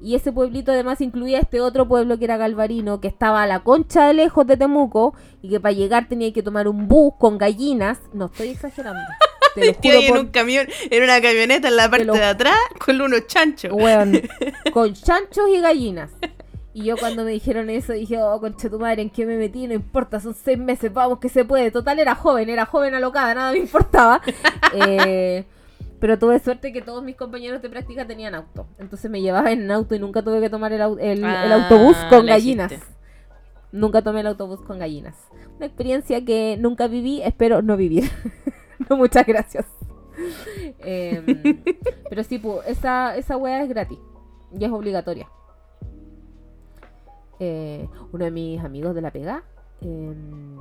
[0.00, 3.60] Y ese pueblito además incluía este otro pueblo que era Galvarino, que estaba a la
[3.64, 7.36] concha de lejos de Temuco y que para llegar tenía que tomar un bus con
[7.38, 7.98] gallinas.
[8.12, 9.00] No estoy exagerando.
[9.54, 12.24] Te lo juro en por- un camión, en una camioneta en la parte lo- de
[12.24, 13.72] atrás con unos chanchos.
[13.72, 14.20] Weón,
[14.72, 16.10] con chanchos y gallinas.
[16.74, 19.66] Y yo cuando me dijeron eso dije, oh, concha tu madre, ¿en qué me metí?
[19.66, 21.72] No importa, son seis meses, vamos que se puede.
[21.72, 24.20] Total, era joven, era joven alocada, nada me importaba.
[24.74, 25.44] Eh,
[26.00, 28.66] pero tuve suerte que todos mis compañeros de práctica tenían auto.
[28.78, 31.54] Entonces me llevaba en auto y nunca tuve que tomar el, au- el- el Ah,
[31.54, 32.72] autobús con gallinas.
[32.72, 32.92] hiciste.
[33.72, 35.16] Nunca tomé el autobús con gallinas.
[35.56, 38.04] Una experiencia que nunca viví, espero no vivir.
[38.88, 39.66] no, muchas gracias.
[40.80, 41.24] Em,
[42.08, 43.98] pero sí, pu, esa, esa wea es gratis.
[44.58, 45.28] Y es obligatoria.
[47.40, 49.44] Eh, uno de mis amigos de la pega
[49.80, 50.56] em,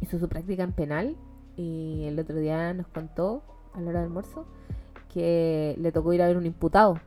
[0.00, 1.16] hizo su práctica en penal
[1.56, 3.42] y el otro día nos contó
[3.74, 4.46] a la hora del almuerzo
[5.12, 7.00] que le tocó ir a ver un imputado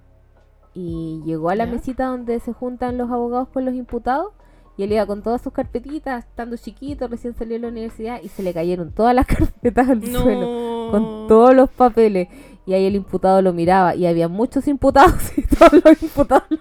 [0.74, 1.72] y llegó a la ¿Ya?
[1.72, 4.34] mesita donde se juntan los abogados con los imputados
[4.76, 8.30] y él iba con todas sus carpetitas, estando chiquito, recién salió de la universidad y
[8.30, 12.28] se le cayeron todas las carpetas al suelo con todos los papeles.
[12.66, 16.60] Y ahí el imputado lo miraba y había muchos imputados y todos los imputados lo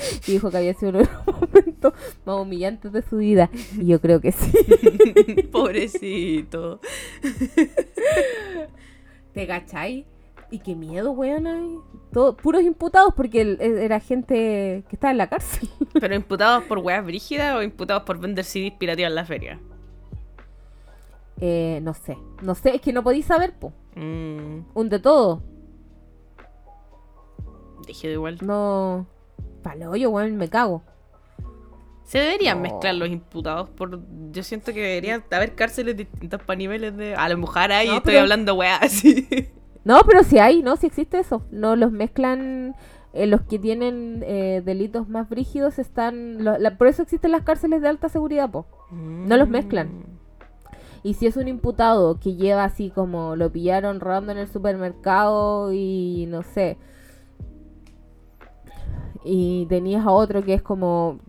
[0.26, 1.92] Y dijo que había sido uno de los momentos
[2.24, 3.50] más humillantes de su vida.
[3.78, 4.52] Y yo creo que sí.
[5.52, 6.80] Pobrecito.
[9.32, 10.06] ¿Te cachai?
[10.50, 11.82] Y qué miedo, weón.
[12.12, 15.68] Todo, puros imputados porque el- e- era gente que estaba en la cárcel.
[16.00, 19.60] ¿Pero imputados por weas brígidas o imputados por vender CDs pirateados en la feria?
[21.40, 22.18] Eh, no sé.
[22.42, 23.72] No sé, es que no podéis saber, po.
[23.94, 25.42] Mm, Un de todo.
[27.86, 28.38] dije igual.
[28.42, 29.06] No.
[29.62, 30.82] Palo yo, weón, me cago.
[32.10, 32.62] Se deberían No.
[32.64, 34.00] mezclar los imputados por...
[34.32, 37.14] Yo siento que deberían haber cárceles distintas para niveles de...
[37.14, 39.28] A lo mejor ahí No, estoy pero- hablando weas así.
[39.84, 40.74] No, pero sí hay, ¿no?
[40.74, 41.44] Sí existe eso.
[41.52, 42.74] No los mezclan.
[43.12, 46.42] eh, los que tienen eh, delitos más brígidos están.
[46.42, 48.66] lo- la- por eso existen las cárceles de alta seguridad, po.
[48.90, 50.04] No los mezclan.
[51.04, 55.72] Y si es un imputado que lleva así como lo pillaron robando en el supermercado
[55.72, 56.76] y no sé.
[59.24, 61.20] Y tenías a otro que es como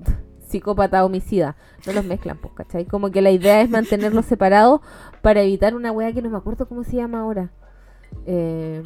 [0.51, 1.55] psicópata homicida.
[1.87, 2.85] No los mezclan, pues, ¿cachai?
[2.85, 4.81] Como que la idea es mantenerlos separados
[5.21, 7.51] para evitar una wea que no me acuerdo cómo se llama ahora.
[8.25, 8.83] Eh,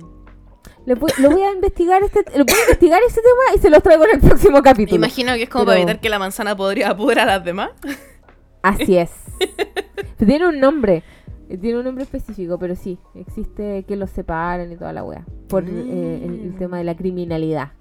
[0.85, 3.81] voy- lo voy a investigar este, lo voy a investigar ese tema y se los
[3.83, 4.95] traigo en el próximo Me capítulo.
[4.97, 7.71] imagino que es como Pero- para evitar que la manzana podría pudra a las demás.
[8.61, 9.11] Así es.
[10.17, 11.03] Tiene un nombre.
[11.61, 15.23] Tiene un nombre específico, pero sí, existe que los separen y toda la wea.
[15.47, 16.57] Por eh, el, el Mm.
[16.57, 17.71] tema de la criminalidad.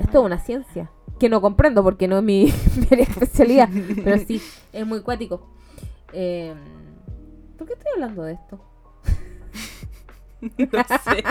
[0.00, 0.90] Es toda una ciencia.
[1.18, 2.52] Que no comprendo porque no es mi,
[2.90, 3.68] especialidad.
[4.02, 4.42] pero sí,
[4.72, 5.48] es muy cuático.
[6.12, 6.54] Eh,
[7.56, 8.60] ¿Por qué estoy hablando de esto?
[10.40, 11.24] No sé.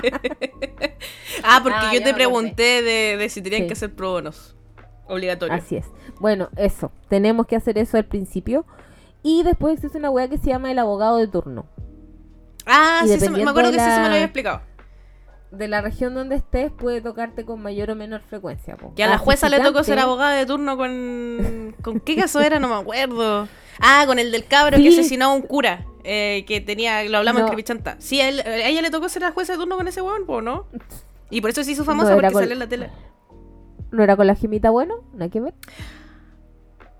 [1.44, 3.68] ah, porque Ah, yo te pregunté de, de si tenían Sí.
[3.68, 4.56] que hacer pro bonos.
[5.06, 5.54] Obligatorio.
[5.54, 5.86] Así es.
[6.20, 6.92] Bueno, eso.
[7.10, 8.66] Tenemos que hacer eso al principio.
[9.22, 11.68] Y después existe una wea que se llama el abogado de turno.
[12.66, 14.62] Ah, Y sí, me- me acuerdo que sí se me la- lo había explicado.
[15.54, 18.76] De la región donde estés puede tocarte con mayor o menor frecuencia.
[18.76, 18.93] po.
[18.95, 21.76] Que a la jueza le tocó ser abogada de turno con...
[21.82, 22.60] ¿Con qué caso era?
[22.60, 23.47] No me acuerdo.
[23.80, 24.84] Ah, con el del cabro Sí.
[24.84, 25.86] que asesinó a un cura.
[26.04, 27.04] eh, que tenía...
[27.06, 27.47] Lo hablamos No.
[27.47, 27.95] en Crepichanta.
[27.99, 30.26] Sí, a, él- a ella le tocó ser la jueza de turno con ese weón,
[30.26, 30.66] po, ¿no?
[31.30, 32.89] Y por eso se hizo famosa No, porque con- salió en la tele.
[33.91, 34.95] ¿No era con la gemita bueno?
[35.14, 35.54] ¿No hay que ver?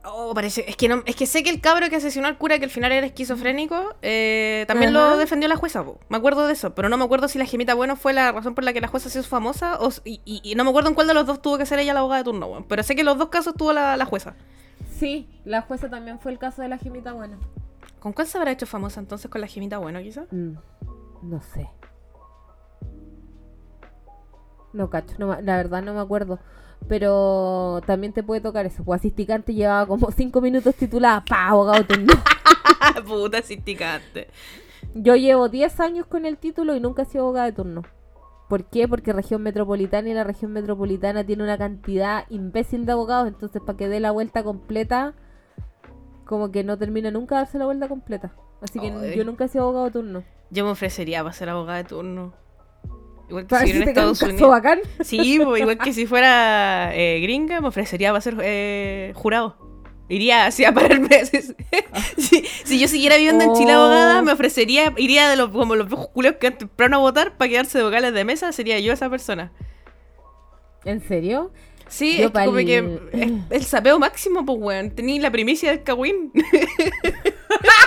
[0.06, 0.66] Oh, parece...
[0.68, 2.70] Es que, no, es que sé que el cabro que asesinó al cura, que al
[2.72, 5.12] final era esquizofrénico, eh, también Ajá.
[5.12, 5.97] lo defendió la jueza, po.
[6.10, 6.76] Me acuerdo de eso.
[6.76, 8.89] Pero no me acuerdo si la gemita bueno fue la razón por la que la
[8.89, 9.78] jueza se hizo famosa.
[9.80, 11.80] O, y, y- y no me acuerdo en cuál de los dos tuvo que ser
[11.80, 12.66] ella la abogada de turno, weón.
[12.66, 14.36] Pero sé que en los dos casos tuvo la, la jueza.
[14.97, 17.38] Sí, la jueza también fue el caso de la gemita buena.
[17.99, 19.32] ¿Con cuál se habrá hecho famosa entonces?
[19.32, 20.26] ¿Con la gemita bueno, quizá?
[20.32, 20.56] Mm,
[21.22, 21.70] no sé.
[24.74, 26.39] No cacho, no, la verdad no me acuerdo.
[26.88, 28.84] Pero también te puede tocar eso.
[28.84, 31.24] Pues asisticante llevaba como cinco minutos titulada.
[31.26, 31.48] ¡Pa!
[31.48, 32.14] Abogado turno.
[33.08, 34.28] Puta sindicante.
[34.94, 37.84] Yo llevo 10 años con el título y nunca he sido abogada de turno.
[38.48, 38.88] ¿Por qué?
[38.88, 43.78] Porque región metropolitana y la región metropolitana tiene una cantidad imbécil de abogados, entonces para
[43.78, 45.16] que dé la vuelta completa,
[46.26, 48.36] como que no termina nunca de darse la vuelta completa.
[48.62, 50.24] Así que yo nunca he sido abogado de turno.
[50.52, 52.34] Yo me ofrecería para ser abogada de turno.
[53.34, 54.50] Igual que si en un Estados Unidos.
[54.50, 54.80] bacán.
[55.02, 59.58] Sí, igual que si fuera eh, gringa, me ofrecería para ser eh, jurado.
[60.08, 61.26] Iría así a pararme.
[62.18, 63.80] si, si yo siguiera viviendo en Chile Oh.
[63.82, 67.38] abogada, me ofrecería, iría de los, como los viejos culeos que van temprano a votar
[67.38, 69.52] para quedarse de vocales de mesa, sería yo esa persona.
[70.86, 71.52] ¿En serio?
[71.88, 74.92] Sí, Yo es que como que es el sapeo máximo, pues weón.
[74.92, 76.32] Tení la primicia del cagüín.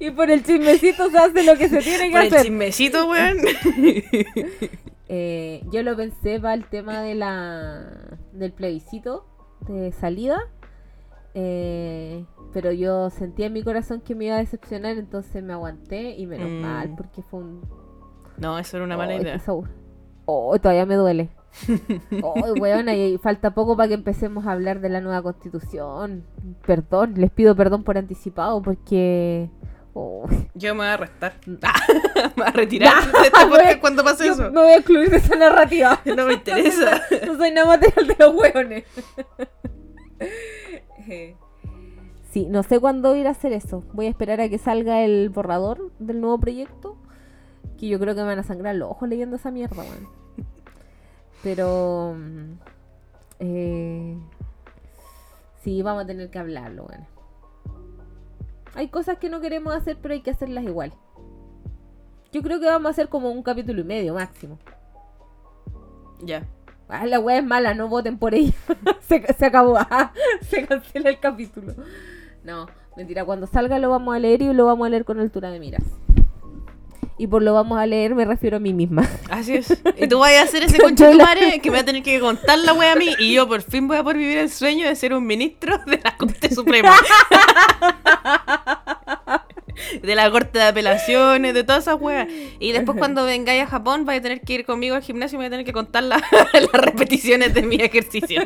[0.00, 2.42] y por el chismecito se hace lo que se tiene que Por el hacer.
[2.42, 3.38] chismecito, weón.
[5.10, 9.24] Eh, yo lo pensé para el tema de la del plebiscito
[9.66, 10.38] de salida.
[11.34, 16.10] eh, pero yo sentía en mi corazón que me iba a decepcionar, entonces me aguanté
[16.16, 16.60] y menos Mm.
[16.60, 17.62] mal, porque fue un.
[18.36, 19.42] No, eso era una mala Ay, idea.
[20.26, 21.30] Oh, todavía me duele.
[22.22, 26.24] Oh, weona, y falta poco para que empecemos a hablar de la nueva constitución.
[26.66, 29.50] Perdón, les pido perdón por anticipado porque.
[29.94, 31.34] oh, Yo me voy a arrestar.
[31.46, 31.56] me
[32.36, 34.42] voy a retirar de Nah, podcast wey, cuando pase yo eso.
[34.50, 36.00] me voy a excluir de esa narrativa.
[36.16, 37.02] No me interesa.
[37.26, 38.84] No soy nada material de los hueones.
[42.30, 43.84] Sí, no sé cuándo ir a hacer eso.
[43.92, 46.96] Voy a esperar a que salga el borrador del nuevo proyecto.
[47.78, 50.08] Que yo creo que me van a sangrar los ojos leyendo esa mierda, weón.
[51.42, 52.14] Pero.
[52.16, 52.52] mm,
[53.40, 54.18] eh,
[55.62, 57.06] sí, vamos a tener que hablarlo, weón.
[58.74, 60.92] Hay cosas que no queremos hacer, pero hay que hacerlas igual.
[62.32, 64.58] Yo creo que vamos a hacer como un capítulo y medio máximo.
[66.20, 66.46] Ya.
[66.88, 68.54] Ah, la wea es mala, no voten por ella.
[69.00, 69.76] se, se acabó.
[69.78, 70.12] ah,
[70.42, 71.74] se cancela el capítulo.
[72.44, 72.66] No,
[72.96, 75.60] mentira, cuando salga lo vamos a leer y lo vamos a leer con altura de
[75.60, 75.82] miras.
[77.18, 79.08] Y por lo vamos a leer me refiero a mí misma.
[79.30, 79.76] Así es.
[80.00, 82.20] Y tú vas a hacer ese concha de madre que me va a tener que
[82.20, 84.86] contar la wea a mí y yo por fin voy a poder vivir el sueño
[84.86, 86.94] de ser un ministro de la Corte Suprema.
[90.02, 92.26] De la corte de apelaciones, de todas esas weas.
[92.58, 95.38] Y después cuando vengáis a Japón vais a tener que ir conmigo al gimnasio y
[95.38, 96.20] me voy a tener que contar la-
[96.52, 98.42] las repeticiones de mi ejercicio.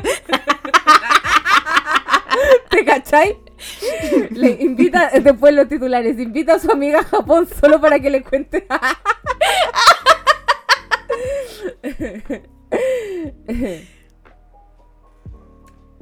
[2.69, 3.37] ¿Te cachai?
[4.31, 8.23] Le invita, después los titulares, invita a su amiga a Japón solo para que le
[8.23, 8.65] cuente.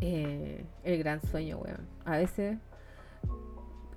[0.04, 1.88] Eh, el gran sueño, weón.
[2.06, 2.58] A veces.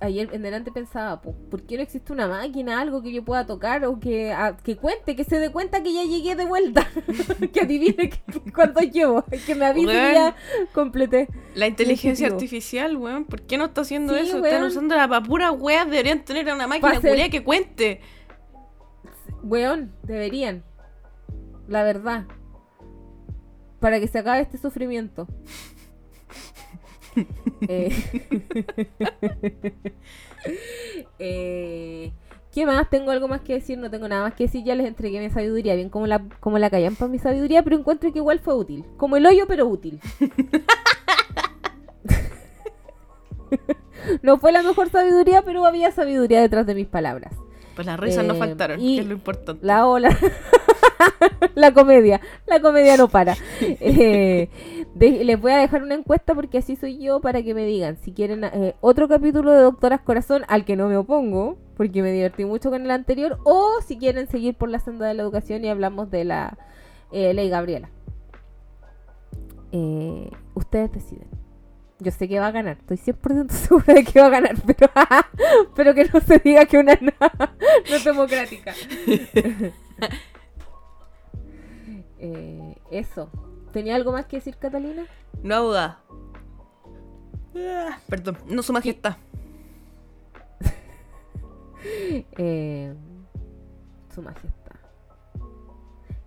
[0.05, 3.45] Ayer en delante pensaba, po, ¿por qué no existe una máquina, algo que yo pueda
[3.47, 6.87] tocar o que, a- que cuente, que se dé cuenta que ya llegué de vuelta?
[7.53, 8.11] que adivine
[8.55, 10.13] cuánto llevo, que me avise Weón.
[10.13, 10.35] ya
[10.73, 11.27] completé.
[11.55, 13.25] La inteligencia artificial, weón.
[13.25, 14.33] ¿Por qué no está haciendo Sí, eso?
[14.35, 14.45] weón.
[14.45, 15.89] Están usando la pura weas.
[15.89, 18.01] Deberían tener una máquina culia que cuente.
[19.43, 20.63] Weón, deberían.
[21.67, 22.25] La verdad.
[23.79, 25.27] Para que se acabe este sufrimiento.
[27.67, 27.89] Eh,
[31.19, 32.11] eh,
[32.51, 32.89] ¿Qué más?
[32.89, 34.63] Tengo algo más que decir, no tengo nada más que decir.
[34.63, 37.77] Ya les entregué mi sabiduría, bien como la, como la callan para mi sabiduría, pero
[37.77, 38.85] encuentro que igual fue útil.
[38.97, 39.99] Como el hoyo, pero útil.
[44.21, 47.33] no fue la mejor sabiduría, pero había sabiduría detrás de mis palabras.
[47.75, 49.65] Pues las risas no Eh, faltaron, y que es lo importante.
[49.65, 50.17] La ola.
[51.55, 52.21] la comedia.
[52.45, 53.35] La comedia no para.
[53.59, 54.49] Eh,
[54.95, 57.97] de- les voy a dejar una encuesta porque así soy yo para que me digan
[57.97, 62.11] si quieren eh, otro capítulo de Doctoras Corazón al que no me opongo porque me
[62.11, 65.63] divertí mucho con el anterior o si quieren seguir por la senda de la educación
[65.63, 66.57] y hablamos de la
[67.11, 67.89] eh, ley Gabriela.
[69.71, 71.27] Eh, ustedes deciden.
[71.99, 74.89] Yo sé que va a ganar, estoy 100% segura de que va a ganar, pero,
[75.75, 78.73] pero que no se diga que una no es democrática.
[82.19, 83.29] Eh, eso.
[83.75, 85.03] ¿Tenía algo más que decir, Catalina?
[85.43, 85.99] No duda.
[87.57, 89.17] Ah, Perdón, no su majestad.
[92.37, 92.95] Eh,
[94.13, 94.75] su majestad.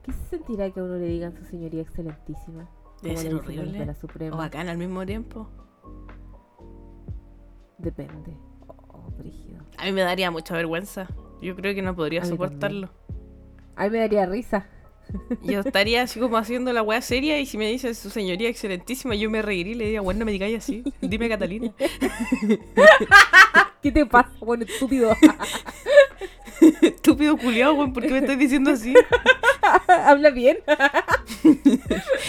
[0.03, 2.68] ¿Qué se sentirá que a uno le digan su señoría excelentísima?
[3.03, 3.78] Debe ser horrible.
[3.78, 4.36] De la Suprema.
[4.36, 5.48] O bacán al mismo tiempo.
[7.78, 8.36] Depende.
[8.89, 9.62] Oh, brígido.
[9.78, 11.09] A mí me daría mucha vergüenza.
[11.40, 12.90] Yo creo que no podría A soportarlo.
[13.74, 14.66] A mí me daría risa.
[15.43, 19.14] Yo estaría así como haciendo la wea seria y si me dice su señoría excelentísima,
[19.14, 20.82] yo me reiría y le diría, bueno, no me digáis así.
[21.01, 21.72] Dime Catalina.
[23.82, 25.16] ¿Qué te pasa, bueno, estúpido?
[26.82, 28.93] Estúpido culiao, weón, ¿por qué me estás diciendo así?
[29.86, 30.59] Habla bien.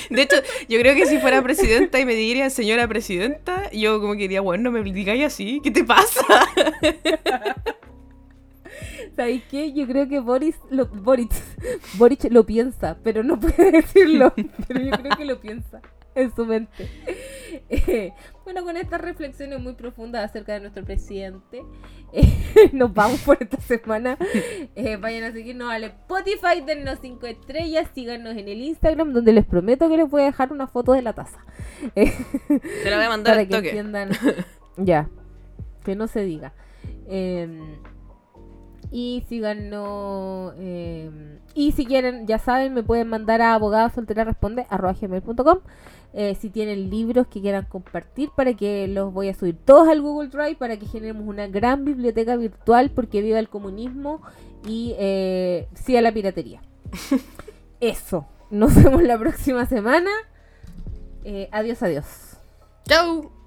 [0.09, 0.35] De hecho,
[0.67, 4.41] yo creo que si fuera presidenta y me diría señora presidenta, yo como que diría,
[4.41, 6.23] bueno, no me digáis así, ¿qué te pasa?
[9.15, 9.73] ¿Sabéis qué?
[9.73, 11.31] Yo creo que Boris lo, Boric,
[11.97, 14.33] Boric lo piensa, pero no puede decirlo.
[14.67, 15.81] Pero yo creo que lo piensa
[16.15, 16.89] en su mente.
[17.69, 21.63] Eh, bueno, con estas reflexiones muy profundas acerca de nuestro presidente,
[22.13, 24.17] eh, nos vamos por esta semana.
[24.75, 29.45] Eh, vayan a seguirnos al Spotify, dennos 5 estrellas, síganos en el Instagram, donde les
[29.45, 31.43] prometo que les voy a dejar una foto de la taza.
[31.95, 33.69] Te la voy a mandar para al que toque.
[33.69, 34.09] entiendan.
[34.77, 35.09] ya,
[35.83, 36.53] que no se diga.
[37.07, 37.77] Em,
[38.91, 40.53] y síganos.
[40.57, 45.59] em, y si quieren, ya saben, me pueden mandar a abogada soltera responde arroba gmail.com.
[46.13, 50.01] Eh, si tienen libros que quieran compartir para que los voy a subir todos al
[50.01, 54.19] Google Drive para que generemos una gran biblioteca virtual porque viva el comunismo
[54.67, 56.61] y eh, sí a la piratería.
[57.79, 58.27] Eso.
[58.49, 60.09] Nos vemos la próxima semana.
[61.23, 62.37] Eh, adiós, adiós.
[62.87, 63.38] Chau.